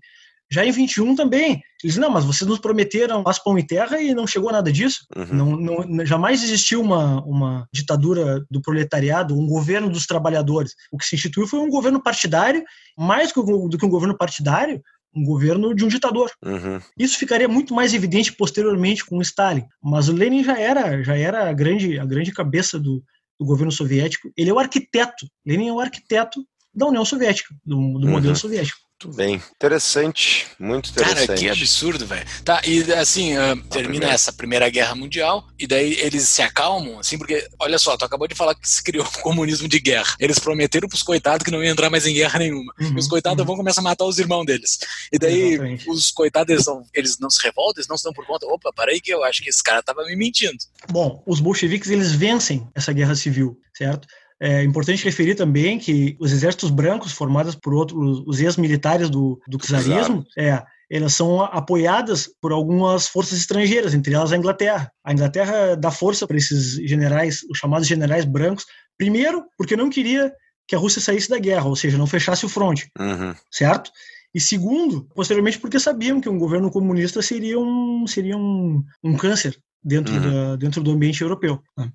[0.52, 1.62] Já em 21 também.
[1.84, 5.06] Eles não, mas vocês nos prometeram paz, pão e terra e não chegou nada disso.
[5.16, 5.26] Uhum.
[5.34, 10.74] Não, não, jamais existiu uma, uma ditadura do proletariado, um governo dos trabalhadores.
[10.92, 12.64] O que se instituiu foi um governo partidário,
[12.98, 14.82] mais do que um governo partidário,
[15.16, 16.30] um governo de um ditador.
[16.44, 16.80] Uhum.
[16.98, 19.64] Isso ficaria muito mais evidente posteriormente com Stalin.
[19.82, 23.04] Mas o Lenin já era, já era a grande, a grande cabeça do,
[23.40, 24.30] do governo soviético.
[24.36, 25.26] Ele é o arquiteto.
[25.46, 28.12] Lenin é o arquiteto da União Soviética, do, do uhum.
[28.12, 28.80] modelo soviético.
[29.04, 29.42] Muito bem.
[29.56, 30.48] Interessante.
[30.58, 31.28] Muito interessante.
[31.28, 32.26] Cara, que absurdo, velho.
[32.46, 37.18] Tá, e assim, uh, termina essa Primeira Guerra Mundial, e daí eles se acalmam, assim,
[37.18, 40.16] porque, olha só, tu acabou de falar que se criou o comunismo de guerra.
[40.18, 42.74] Eles prometeram pros coitados que não iam entrar mais em guerra nenhuma.
[42.80, 43.46] Uhum, e os coitados uhum.
[43.46, 44.80] vão começar a matar os irmãos deles.
[45.12, 45.90] E daí Exatamente.
[45.90, 48.48] os coitados, eles não, eles não se revoltam, eles não se dão por conta.
[48.48, 50.58] Opa, para aí que eu acho que esse cara tava me mentindo.
[50.90, 54.08] Bom, os bolcheviques, eles vencem essa guerra civil, certo?
[54.42, 59.58] É importante referir também que os exércitos brancos, formados por outros, os ex-militares do, do
[59.58, 64.92] czarismo, é, elas são apoiadas por algumas forças estrangeiras, entre elas a Inglaterra.
[65.04, 68.66] A Inglaterra dá força para esses generais, os chamados generais brancos,
[68.98, 70.34] primeiro, porque não queria
[70.68, 73.34] que a Rússia saísse da guerra, ou seja, não fechasse o fronte, uhum.
[73.52, 73.92] certo?
[74.34, 79.58] E segundo, posteriormente, porque sabiam que um governo comunista seria um, seria um, um câncer
[79.82, 80.22] dentro, uhum.
[80.22, 81.62] da, dentro do ambiente europeu.
[81.78, 81.90] Né?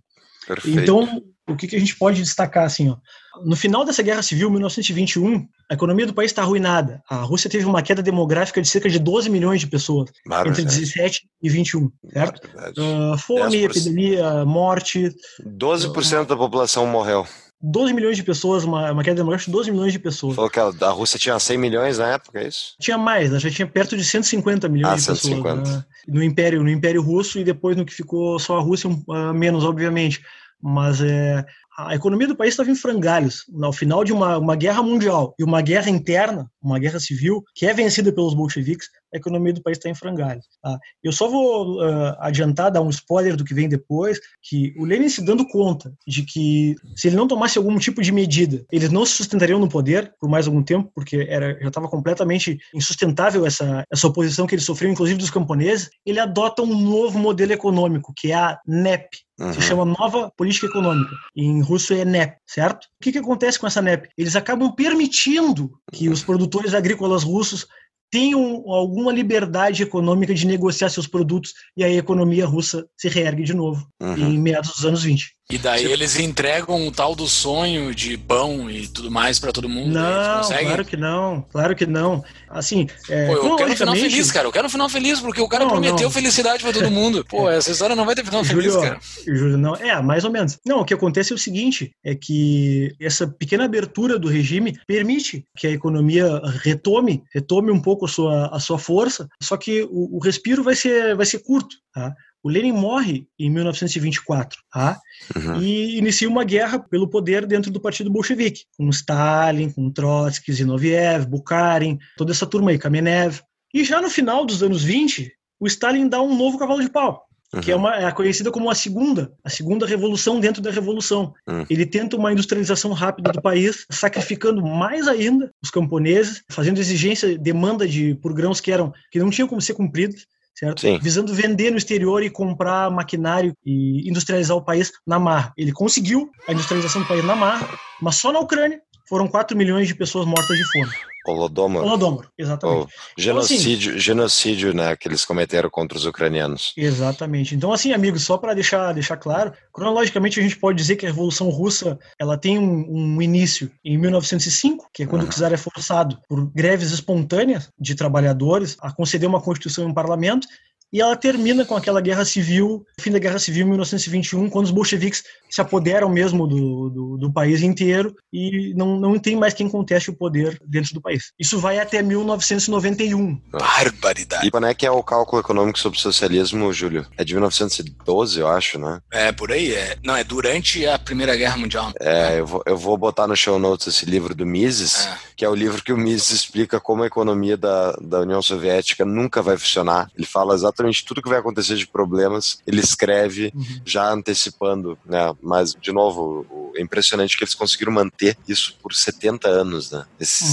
[0.50, 0.80] Perfeito.
[0.80, 2.96] Então, o que, que, a gente pode destacar assim, ó?
[3.44, 7.00] No final dessa guerra civil, 1921, a economia do país está arruinada.
[7.08, 10.10] A Rússia teve uma queda demográfica de cerca de 12 milhões de pessoas
[10.44, 12.48] entre 17 e 21, certo?
[12.76, 13.70] Uh, fome, 10%.
[13.70, 15.14] epidemia, morte.
[15.40, 17.24] 12% uh, da população morreu.
[17.62, 20.34] 12 milhões de pessoas, uma, uma queda demográfica de 12 milhões de pessoas.
[20.34, 22.74] Falou que a, a, Rússia tinha 100 milhões na época, é isso?
[22.80, 25.60] Tinha mais, ela já tinha perto de 150 milhões ah, de 150.
[25.60, 25.76] pessoas.
[25.76, 25.84] Né?
[26.08, 29.62] No Império, no Império Russo e depois no que ficou só a Rússia, uh, menos,
[29.62, 30.22] obviamente
[30.62, 31.44] mas é,
[31.76, 33.44] a economia do país estava em frangalhos.
[33.48, 37.66] No final de uma, uma guerra mundial e uma guerra interna, uma guerra civil, que
[37.66, 40.46] é vencida pelos bolcheviques, a economia do país está em frangalhos.
[40.62, 40.78] Tá?
[41.02, 45.08] Eu só vou uh, adiantar, dar um spoiler do que vem depois, que o Lenin
[45.08, 49.04] se dando conta de que se ele não tomasse algum tipo de medida, eles não
[49.04, 53.84] se sustentariam no poder por mais algum tempo, porque era, já estava completamente insustentável essa,
[53.92, 58.32] essa oposição que ele sofreu, inclusive dos camponeses, ele adota um novo modelo econômico, que
[58.32, 59.08] é a NEP,
[59.40, 59.54] Uhum.
[59.54, 61.16] Se chama Nova Política Econômica.
[61.34, 62.84] Em russo é NEP, certo?
[62.84, 64.10] O que, que acontece com essa NEP?
[64.16, 67.66] Eles acabam permitindo que os produtores agrícolas russos
[68.10, 73.54] tenham alguma liberdade econômica de negociar seus produtos e a economia russa se reergue de
[73.54, 74.16] novo uhum.
[74.16, 75.36] em meados dos anos 20.
[75.50, 75.92] E daí tipo...
[75.92, 79.92] eles entregam um tal do sonho de pão e tudo mais para todo mundo.
[79.92, 82.24] Não, claro que não, claro que não.
[82.48, 84.46] Assim, é, Pô, eu quero um final feliz, cara.
[84.48, 86.10] Eu quero um final feliz porque o cara não, prometeu não.
[86.10, 87.24] felicidade para todo mundo.
[87.24, 89.00] Pô, essa história não vai ter final Júlio, feliz, cara.
[89.26, 89.74] Júlio, não.
[89.76, 90.58] É, mais ou menos.
[90.64, 95.44] Não, o que acontece é o seguinte, é que essa pequena abertura do regime permite
[95.56, 100.16] que a economia retome, retome um pouco a sua, a sua força, só que o,
[100.16, 102.14] o respiro vai ser, vai ser curto, tá?
[102.42, 104.98] O Lenin morre em 1924 tá?
[105.36, 105.60] Uhum.
[105.60, 111.26] e inicia uma guerra pelo poder dentro do partido bolchevique, com Stalin, com Trotsky, Zinoviev,
[111.26, 113.40] Bukharin, toda essa turma aí, Kamenev.
[113.74, 115.30] E já no final dos anos 20,
[115.60, 117.60] o Stalin dá um novo cavalo de pau, uhum.
[117.60, 121.34] que é, uma, é conhecida como a segunda, a segunda revolução dentro da revolução.
[121.46, 121.66] Uhum.
[121.68, 127.86] Ele tenta uma industrialização rápida do país, sacrificando mais ainda os camponeses, fazendo exigência, demanda
[127.86, 130.26] de por grãos que eram que não tinham como ser cumpridos
[130.60, 130.82] certo?
[130.82, 130.98] Sim.
[130.98, 135.52] Visando vender no exterior e comprar maquinário e industrializar o país na mar.
[135.56, 137.66] Ele conseguiu a industrialização do país na mar,
[138.00, 138.80] mas só na Ucrânia
[139.10, 140.92] foram 4 milhões de pessoas mortas de fome.
[141.26, 141.82] Holodomor.
[141.82, 142.86] Holodomor, exatamente.
[143.18, 146.72] O genocídio, então, assim, genocídio né, que eles cometeram contra os ucranianos.
[146.76, 147.54] Exatamente.
[147.54, 151.08] Então, assim, amigos, só para deixar, deixar claro, cronologicamente a gente pode dizer que a
[151.08, 155.28] Revolução Russa ela tem um, um início em 1905, que é quando uhum.
[155.28, 159.94] o czar é forçado por greves espontâneas de trabalhadores a conceder uma constituição em um
[159.94, 160.46] parlamento,
[160.92, 164.70] e ela termina com aquela guerra civil, fim da guerra civil em 1921, quando os
[164.70, 169.68] bolcheviques se apoderam mesmo do, do, do, país inteiro e não, não tem mais quem
[169.68, 171.32] conteste o poder dentro do país.
[171.38, 173.40] Isso vai até 1991.
[173.50, 174.46] Barbaridade.
[174.46, 177.06] E quando é que é o cálculo econômico sobre o socialismo, Júlio?
[177.16, 179.00] É de 1912, eu acho, né?
[179.12, 179.74] É, por aí.
[179.74, 179.96] É.
[180.04, 181.92] Não, é durante a Primeira Guerra Mundial.
[182.00, 185.18] É, eu vou, eu vou botar no show notes esse livro do Mises, é.
[185.36, 189.04] que é o livro que o Mises explica como a economia da, da União Soviética
[189.04, 190.10] nunca vai funcionar.
[190.16, 193.80] Ele fala exatamente exatamente tudo que vai acontecer de problemas, ele escreve uhum.
[193.84, 195.32] já antecipando, né?
[195.42, 200.04] Mas, de novo, é impressionante que eles conseguiram manter isso por 70 anos, né?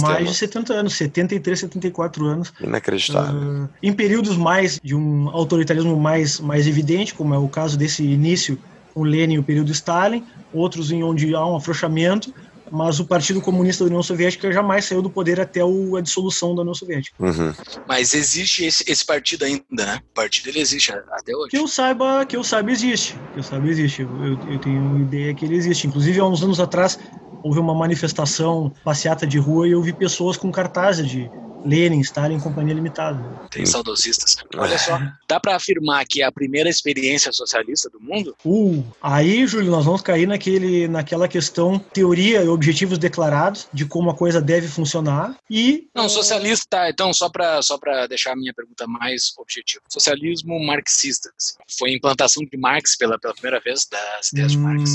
[0.01, 2.53] Mais de 70 anos, 73, 74 anos.
[2.59, 3.63] Inacreditável.
[3.63, 8.03] Uh, em períodos mais de um autoritarismo mais, mais evidente, como é o caso desse
[8.03, 8.59] início
[8.93, 12.33] com Lenin e o período Stalin, outros em onde há um afrouxamento,
[12.71, 16.55] mas o Partido Comunista da União Soviética jamais saiu do poder até o, a dissolução
[16.55, 17.15] da União Soviética.
[17.19, 17.53] Uhum.
[17.87, 19.99] Mas existe esse, esse partido ainda, né?
[20.11, 21.49] O partido ele existe até hoje.
[21.49, 23.15] Que eu saiba, que eu saiba existe.
[23.33, 24.01] Que eu saiba existe.
[24.01, 25.87] Eu, eu, eu tenho ideia que ele existe.
[25.87, 26.99] Inclusive, há uns anos atrás
[27.43, 31.29] houve uma manifestação, passeata de rua e eu vi pessoas com cartazes de
[31.65, 33.23] Lenin, Stalin Companhia Limitada.
[33.49, 34.37] Tem saudosistas.
[34.55, 38.35] Olha só, dá para afirmar que é a primeira experiência socialista do mundo?
[38.45, 44.09] Uh, aí, Júlio, nós vamos cair naquele, naquela questão teoria e objetivos declarados de como
[44.09, 45.87] a coisa deve funcionar e...
[45.93, 49.81] Não, socialista, tá, então só para só pra deixar a minha pergunta mais objetiva.
[49.89, 51.29] Socialismo marxista.
[51.37, 51.55] Assim.
[51.77, 54.91] Foi a implantação de Marx pela, pela primeira vez das ideias hum, de Marx.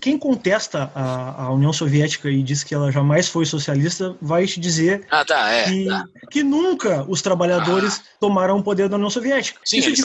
[0.00, 4.60] Quem contesta a, a União Soviética e diz que ela jamais foi socialista vai te
[4.60, 5.95] dizer ah, tá, é, que, tá
[6.30, 8.16] que nunca os trabalhadores ah.
[8.20, 9.60] tomaram o poder da União Soviética.
[9.64, 10.00] Sim, Isso eles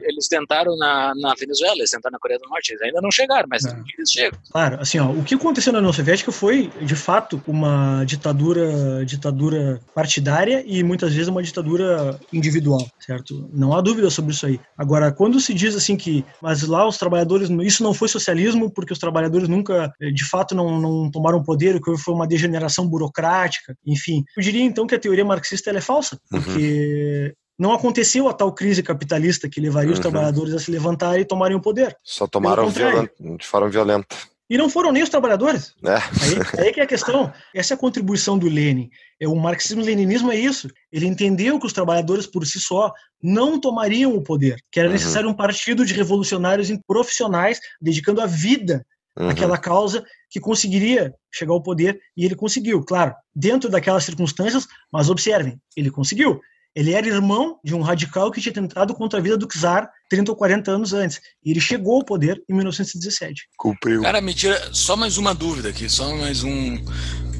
[0.00, 0.08] é.
[0.08, 3.46] Eles tentaram na, na Venezuela, eles tentaram na Coreia do Norte, eles ainda não chegaram,
[3.50, 3.76] mas é.
[3.98, 4.38] eles chegam.
[4.50, 9.80] Claro, assim, ó, o que aconteceu na União Soviética foi, de fato, uma ditadura, ditadura
[9.94, 13.48] partidária e muitas vezes uma ditadura individual, certo?
[13.52, 14.60] Não há dúvida sobre isso aí.
[14.76, 18.92] Agora, quando se diz assim que, mas lá os trabalhadores, isso não foi socialismo porque
[18.92, 23.76] os trabalhadores nunca, eh, de fato, não, não tomaram poder, que foi uma degeneração burocrática,
[23.86, 24.24] enfim.
[24.36, 26.42] Eu diria então que a teoria marxista é falsa, uhum.
[26.42, 27.32] porque uhum.
[27.58, 29.94] não aconteceu a tal crise capitalista que levaria uhum.
[29.94, 31.96] os trabalhadores a se levantarem e tomarem o poder.
[32.02, 34.16] Só tomaram de forma violenta.
[34.48, 35.74] E não foram nem os trabalhadores.
[35.84, 35.94] É.
[35.96, 37.32] Aí, aí que é a questão.
[37.52, 38.88] Essa é a contribuição do Lenin.
[39.20, 40.68] É, o marxismo-leninismo é isso.
[40.92, 44.92] Ele entendeu que os trabalhadores por si só não tomariam o poder, que era uhum.
[44.92, 48.86] necessário um partido de revolucionários profissionais dedicando a vida
[49.18, 49.28] uhum.
[49.28, 55.08] àquela causa que conseguiria chegar ao poder e ele conseguiu, claro, dentro daquelas circunstâncias, mas
[55.08, 56.40] observem, ele conseguiu.
[56.74, 60.30] Ele era irmão de um radical que tinha tentado contra a vida do czar 30
[60.30, 61.20] ou 40 anos antes.
[61.42, 63.48] E ele chegou ao poder em 1917.
[63.56, 64.02] Cumpriu.
[64.02, 66.76] Cara, me tira só mais uma dúvida aqui, só mais um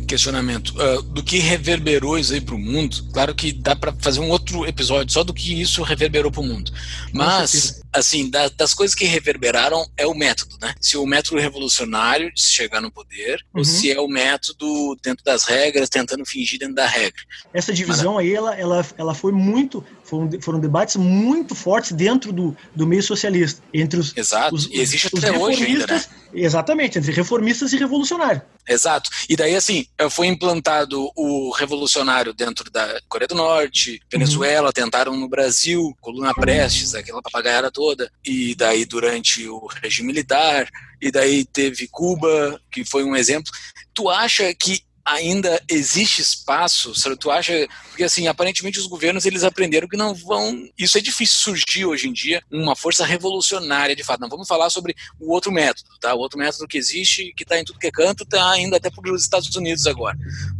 [0.06, 0.70] questionamento.
[0.70, 4.66] Uh, do que reverberou isso aí pro mundo, claro que dá para fazer um outro
[4.66, 6.72] episódio só do que isso reverberou pro mundo.
[7.12, 10.74] Mas assim, da, das coisas que reverberaram é o método, né?
[10.80, 13.60] Se o método revolucionário de chegar no poder, uhum.
[13.60, 17.22] ou se é o método dentro das regras, tentando fingir dentro da regra.
[17.52, 22.32] Essa divisão Mas, aí, ela, ela, ela foi muito, foram, foram debates muito fortes dentro
[22.32, 26.04] do, do meio socialista, entre os Exato, os, e existe os até hoje ainda, né?
[26.32, 28.42] Exatamente, entre reformistas e revolucionários.
[28.68, 29.10] Exato.
[29.28, 34.72] E daí, assim, foi implantado o revolucionário dentro da Coreia do Norte, Venezuela, uhum.
[34.72, 40.68] tentaram no Brasil, Coluna Prestes, aquela papagaiada toda toda, e daí durante o regime militar,
[41.00, 43.52] e daí teve Cuba, que foi um exemplo.
[43.94, 46.92] Tu acha que ainda existe espaço?
[47.16, 51.38] Tu acha porque assim, aparentemente os governos eles aprenderam que não vão, isso é difícil
[51.38, 54.20] surgir hoje em dia, uma força revolucionária de fato.
[54.20, 56.14] Não vamos falar sobre o outro método, tá?
[56.14, 58.90] O outro método que existe, que está em tudo que é canto, está ainda até
[58.90, 60.18] para os Estados Unidos agora.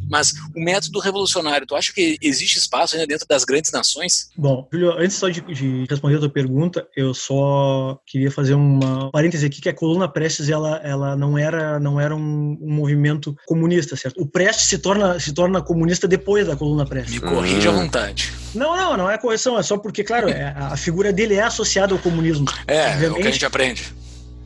[0.09, 4.31] Mas o método revolucionário, tu acha que existe espaço ainda dentro das grandes nações?
[4.37, 9.11] Bom, Julio, antes só de, de responder a tua pergunta, eu só queria fazer uma
[9.11, 13.37] parêntese aqui que a coluna Prestes ela, ela não era não era um, um movimento
[13.47, 14.21] comunista, certo?
[14.23, 17.15] O Prestes se torna se torna comunista depois da coluna Prestes.
[17.15, 18.33] Me corrija à vontade.
[18.55, 21.93] Não, não, não é correção, é só porque, claro, é, a figura dele é associada
[21.93, 22.47] ao comunismo.
[22.67, 23.95] É, é o que a gente aprende.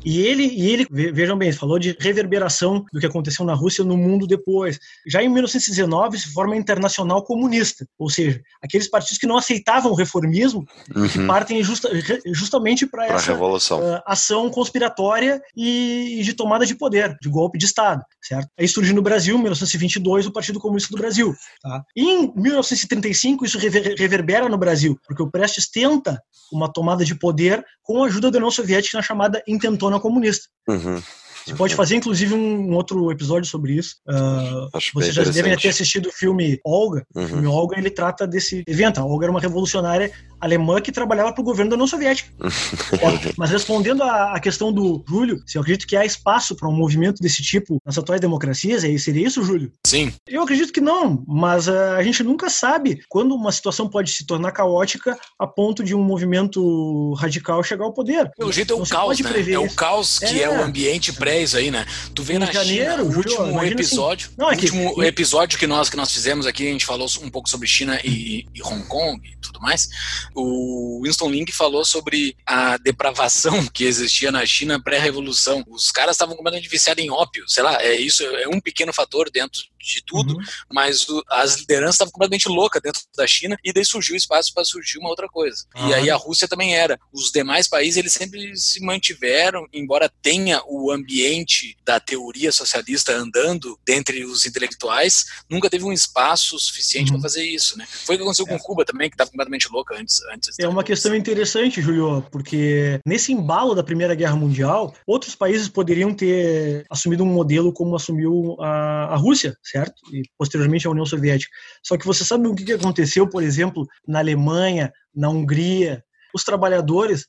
[0.05, 3.97] E ele, e ele, vejam bem, falou de reverberação do que aconteceu na Rússia no
[3.97, 4.79] mundo depois.
[5.07, 9.93] Já em 1919 se forma a Internacional Comunista, ou seja, aqueles partidos que não aceitavam
[9.93, 11.09] o reformismo uhum.
[11.09, 11.91] que partem justa,
[12.27, 17.67] justamente para essa uh, ação conspiratória e, e, de tomada de poder, de golpe de
[17.67, 18.49] Estado, certo?
[18.59, 21.35] Aí surge no Brasil, em 1922, o Partido Comunista do Brasil.
[21.63, 21.83] Tá?
[21.97, 26.21] em 1935 isso rever, reverbera no Brasil, porque o Prestes tenta
[26.53, 30.47] uma tomada de poder com a ajuda da União Soviética na chamada intentona comunista.
[30.69, 31.03] Uhum.
[31.51, 33.97] Você pode fazer, inclusive, um, outro episódio sobre isso.
[34.09, 37.05] Uh, vocês já devem ter assistido o filme Olga.
[37.15, 37.25] Uhum.
[37.25, 39.01] O filme Olga ele trata desse evento.
[39.01, 42.33] A Olga era uma revolucionária alemã que trabalhava para o governo da União Soviética.
[43.37, 47.21] Mas respondendo à, questão do Júlio, se eu acredito que há espaço para um movimento
[47.21, 49.71] desse tipo nas atuais democracias, aí seria isso, Júlio?
[49.87, 50.13] Sim.
[50.27, 54.25] Eu acredito que não, mas uh, a gente nunca sabe quando uma situação pode se
[54.25, 58.31] tornar caótica a ponto de um movimento radical chegar ao poder.
[58.37, 59.53] Pelo jeito é o caos, né?
[59.53, 61.87] É o caos que é, é o ambiente pré isso aí, né?
[62.15, 65.59] Tu vê em na janeiro, China, o último episódio, assim, não, é que, último episódio
[65.59, 68.63] que nós que nós fizemos aqui, a gente falou um pouco sobre China e, e
[68.63, 69.89] Hong Kong e tudo mais
[70.35, 75.65] o Winston Link falou sobre a depravação que existia na China pré-revolução.
[75.69, 79.31] Os caras estavam completamente viciados em ópio, sei lá, é isso é um pequeno fator
[79.31, 80.45] dentro de tudo, uhum.
[80.71, 84.65] mas o, as lideranças estavam completamente loucas dentro da China e daí surgiu espaço para
[84.65, 85.65] surgir uma outra coisa.
[85.75, 85.89] Uhum.
[85.89, 87.01] E aí a Rússia também era.
[87.13, 93.13] Os demais países eles sempre se mantiveram, embora tenha o ambiente ambiente da teoria socialista
[93.13, 97.21] andando dentre os intelectuais, nunca teve um espaço suficiente uhum.
[97.21, 97.87] para fazer isso, né?
[97.87, 98.59] Foi o que aconteceu com é.
[98.59, 100.21] Cuba também, que estava completamente louca antes.
[100.33, 105.69] antes é uma questão interessante, Julio, porque nesse embalo da Primeira Guerra Mundial, outros países
[105.69, 109.95] poderiam ter assumido um modelo como assumiu a, a Rússia, certo?
[110.13, 111.51] E posteriormente a União Soviética.
[111.83, 116.03] Só que você sabe o que aconteceu, por exemplo, na Alemanha, na Hungria?
[116.33, 117.27] Os trabalhadores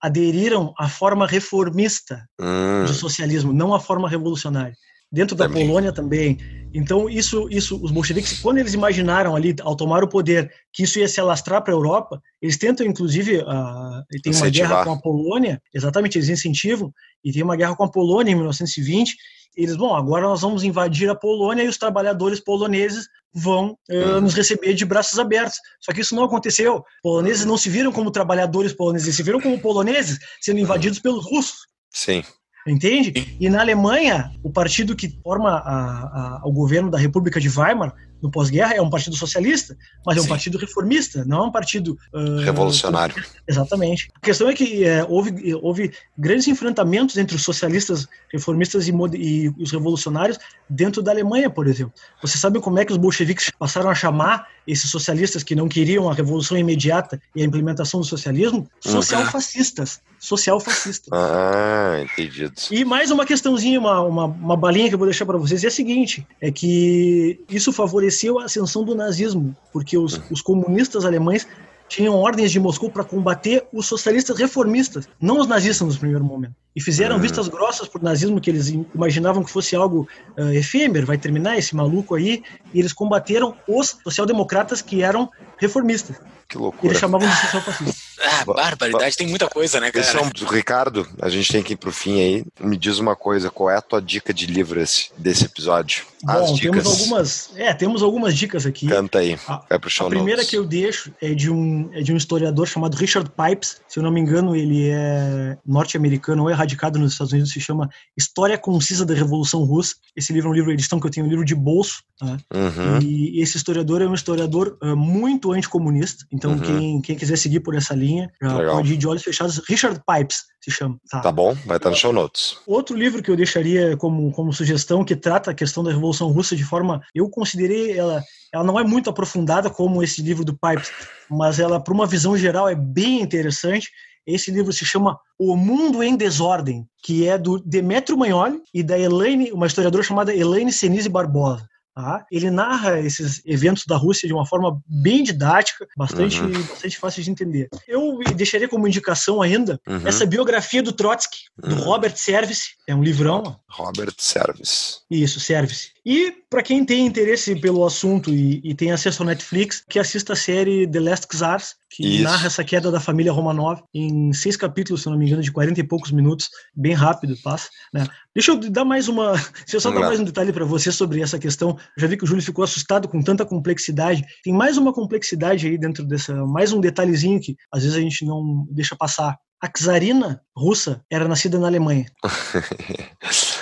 [0.00, 2.84] aderiram à forma reformista hum.
[2.86, 4.76] do socialismo, não à forma revolucionária.
[5.10, 5.66] Dentro da também.
[5.66, 6.38] Polônia também.
[6.72, 11.00] Então, isso, isso, os bolcheviques, quando eles imaginaram ali, ao tomar o poder, que isso
[11.00, 15.00] ia se alastrar para a Europa, eles tentam, inclusive, uh, tem uma guerra com a
[15.00, 16.92] Polônia, exatamente, eles incentivam,
[17.24, 19.16] e tem uma guerra com a Polônia em 1920,
[19.56, 24.34] eles, bom, agora nós vamos invadir a Polônia e os trabalhadores poloneses vão uh, nos
[24.34, 25.58] receber de braços abertos.
[25.80, 26.84] Só que isso não aconteceu.
[27.02, 31.66] Poloneses não se viram como trabalhadores poloneses, se viram como poloneses sendo invadidos pelos russos.
[31.90, 32.22] Sim.
[32.66, 33.36] Entende?
[33.40, 37.94] E na Alemanha, o partido que forma a, a, o governo da República de Weimar
[38.22, 40.28] no pós-guerra é um partido socialista, mas é um Sim.
[40.28, 43.14] partido reformista, não é um partido uh, revolucionário.
[43.46, 44.10] Exatamente.
[44.14, 49.48] A questão é que é, houve, houve grandes enfrentamentos entre os socialistas, reformistas e, e,
[49.58, 51.92] os revolucionários dentro da Alemanha, por exemplo.
[52.22, 56.08] Você sabe como é que os bolcheviques passaram a chamar esses socialistas que não queriam
[56.08, 58.58] a revolução imediata e a implementação do socialismo?
[58.84, 58.92] Uhum.
[58.92, 60.00] Social-fascistas.
[60.18, 61.08] Social-fascistas.
[61.12, 62.52] Ah, entendido.
[62.70, 65.68] E mais uma questãozinha, uma, uma, uma balinha que eu vou deixar para vocês é
[65.68, 71.46] a seguinte: é que isso favoreceu a ascensão do nazismo, porque os, os comunistas alemães
[71.90, 76.54] tinham ordens de Moscou para combater os socialistas reformistas, não os nazistas no primeiro momento.
[76.74, 77.22] E fizeram uhum.
[77.22, 80.08] vistas grossas para o nazismo, que eles imaginavam que fosse algo
[80.38, 86.16] uh, efêmero, vai terminar esse maluco aí, e eles combateram os social-democratas que eram reformistas.
[86.48, 86.92] Que loucura.
[86.92, 88.09] Eles chamavam de social-fascista.
[88.22, 90.04] Ah, barbaridade, tem muita coisa, né, cara?
[90.04, 92.44] Esse é um, Ricardo, a gente tem que ir pro fim aí.
[92.60, 96.04] Me diz uma coisa, qual é a tua dica de livro esse, desse episódio?
[96.26, 96.82] As Bom, dicas.
[96.82, 98.86] temos algumas, é, temos algumas dicas aqui.
[98.86, 100.50] Canta aí, a, vai pro show A primeira notes.
[100.50, 104.02] que eu deixo é de, um, é de um historiador chamado Richard Pipes, se eu
[104.02, 108.58] não me engano ele é norte-americano ou é radicado nos Estados Unidos, se chama História
[108.58, 109.94] Concisa da Revolução Russa.
[110.14, 112.36] Esse livro é um livro, edição que eu tenho, um livro de bolso, tá?
[112.52, 112.98] uhum.
[113.02, 116.60] e esse historiador é um historiador uh, muito anticomunista, então uhum.
[116.60, 118.09] quem, quem quiser seguir por essa linha,
[118.42, 118.76] já Legal.
[118.76, 119.60] pode ir de olhos fechados.
[119.68, 120.98] Richard Pipes se chama.
[121.10, 122.58] Tá, tá bom, vai estar no show notes.
[122.66, 126.56] Outro livro que eu deixaria como, como sugestão, que trata a questão da Revolução Russa
[126.56, 127.00] de forma.
[127.14, 128.22] Eu considerei ela.
[128.52, 130.90] Ela não é muito aprofundada como esse livro do Pipes,
[131.30, 133.90] mas ela, para uma visão geral, é bem interessante.
[134.26, 138.98] Esse livro se chama O Mundo em Desordem, que é do Demetrio Magnoli e da
[138.98, 141.69] Elaine, uma historiadora chamada Elaine Senise Barbosa.
[141.94, 142.24] Tá?
[142.30, 146.62] Ele narra esses eventos da Rússia de uma forma bem didática, bastante, uhum.
[146.62, 147.68] bastante fácil de entender.
[147.86, 150.06] Eu deixaria como indicação ainda uhum.
[150.06, 151.80] essa biografia do Trotsky, do uhum.
[151.82, 153.58] Robert Service, é um livrão.
[153.68, 155.00] Robert Service.
[155.10, 155.90] Isso, Service.
[156.06, 160.32] E para quem tem interesse pelo assunto e, e, tem acesso ao Netflix, que assista
[160.32, 162.22] a série The Last Czars, que Isso.
[162.22, 165.80] narra essa queda da família Romanov em seis capítulos, se não me engano, de 40
[165.80, 167.68] e poucos minutos, bem rápido, passa.
[167.92, 168.06] Né?
[168.34, 169.32] Deixa eu dar mais uma.
[169.66, 170.06] Deixa eu só Vamos dar lá.
[170.08, 171.70] mais um detalhe para você sobre essa questão.
[171.70, 174.24] Eu já vi que o Júlio ficou assustado com tanta complexidade.
[174.44, 176.32] Tem mais uma complexidade aí dentro dessa.
[176.46, 179.36] Mais um detalhezinho que às vezes a gente não deixa passar.
[179.60, 182.06] A czarina russa era nascida na Alemanha.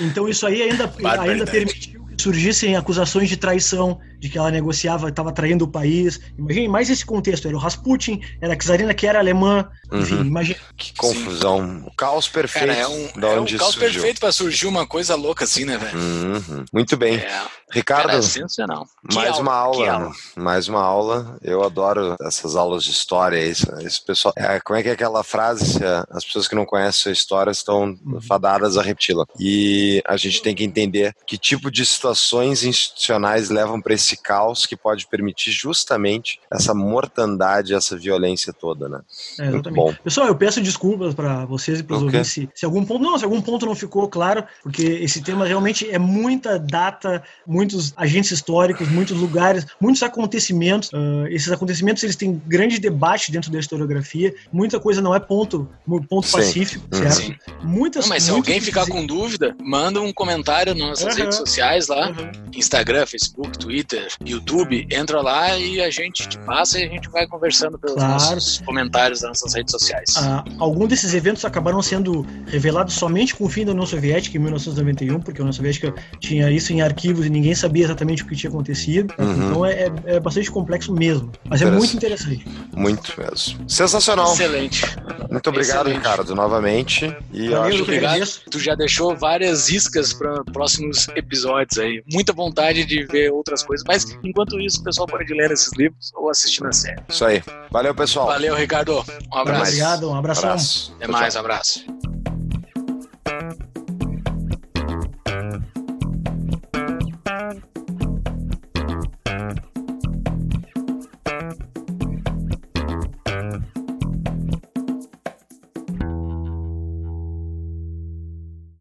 [0.00, 5.08] Então isso aí ainda, ainda permitiu que surgissem acusações de traição, de que ela negociava,
[5.08, 6.20] estava traindo o país.
[6.38, 7.46] Imagine mais esse contexto.
[7.46, 9.68] Era o Rasputin, era a czarina que era alemã.
[9.92, 10.24] Enfim, uhum.
[10.24, 10.58] imagina.
[10.76, 11.58] Que confusão.
[11.58, 11.84] Sim.
[11.86, 12.66] O caos perfeito.
[12.66, 13.92] Cara, é um, da é onde um caos surgiu.
[13.92, 15.98] perfeito para surgir uma coisa louca assim, né, velho?
[15.98, 16.64] Uhum.
[16.72, 17.16] Muito bem.
[17.16, 17.42] É.
[17.70, 18.86] Ricardo, Cara, sensacional.
[19.12, 21.36] mais uma aula, aula, mais uma aula.
[21.42, 23.38] Eu adoro essas aulas de história.
[23.38, 25.80] Esse, esse pessoal, é, como é que é aquela frase?
[26.10, 28.20] As pessoas que não conhecem a história estão uhum.
[28.20, 29.26] fadadas a repeti-la.
[29.38, 34.64] E a gente tem que entender que tipo de situações institucionais levam para esse caos
[34.64, 39.00] que pode permitir justamente essa mortandade, essa violência toda, né?
[39.40, 39.92] É, Muito bom.
[40.04, 42.18] Pessoal, eu peço desculpas para vocês e para os okay.
[42.18, 45.44] ouvintes se, se algum ponto não, se algum ponto não ficou claro, porque esse tema
[45.46, 47.22] realmente é muita data
[47.56, 50.90] muitos agentes históricos, muitos lugares, muitos acontecimentos.
[50.92, 54.34] Uh, esses acontecimentos eles têm grande debate dentro da historiografia.
[54.52, 56.98] Muita coisa não é ponto, ponto pacífico, uhum.
[56.98, 57.14] certo?
[57.14, 57.36] Sim.
[57.62, 58.04] Muitas.
[58.04, 61.22] Não, mas se alguém ficar com dúvida, manda um comentário nas nossas uhum.
[61.22, 62.10] redes sociais lá?
[62.10, 62.30] Uhum.
[62.54, 67.26] Instagram, Facebook, Twitter, YouTube, entra lá e a gente te passa e a gente vai
[67.26, 68.12] conversando pelos claro.
[68.12, 70.14] nossos comentários das nossas redes sociais.
[70.16, 74.40] Ah, alguns desses eventos acabaram sendo revelados somente com o fim da União Soviética em
[74.40, 78.34] 1991, porque a União Soviética tinha isso em arquivos e ninguém sabia exatamente o que
[78.34, 79.14] tinha acontecido.
[79.18, 79.32] Uhum.
[79.32, 81.30] Então é, é, é, bastante complexo mesmo.
[81.44, 82.46] Mas é muito interessante.
[82.74, 83.68] Muito mesmo.
[83.68, 84.32] Sensacional.
[84.32, 84.84] Excelente.
[85.30, 85.98] Muito obrigado, Excelente.
[85.98, 87.16] Ricardo, novamente.
[87.32, 88.26] E Valeu, acho obrigado.
[88.50, 92.02] Tu já deixou várias iscas para próximos episódios aí.
[92.10, 96.12] Muita vontade de ver outras coisas, mas enquanto isso, o pessoal pode ler esses livros
[96.14, 97.00] ou assistir na série.
[97.08, 97.42] Isso aí.
[97.70, 98.26] Valeu, pessoal.
[98.26, 99.04] Valeu, Ricardo.
[99.32, 99.62] Um abraço.
[99.62, 100.50] Obrigado, um abração.
[100.50, 100.94] Abraço.
[100.96, 102.35] Até mais, um abraço.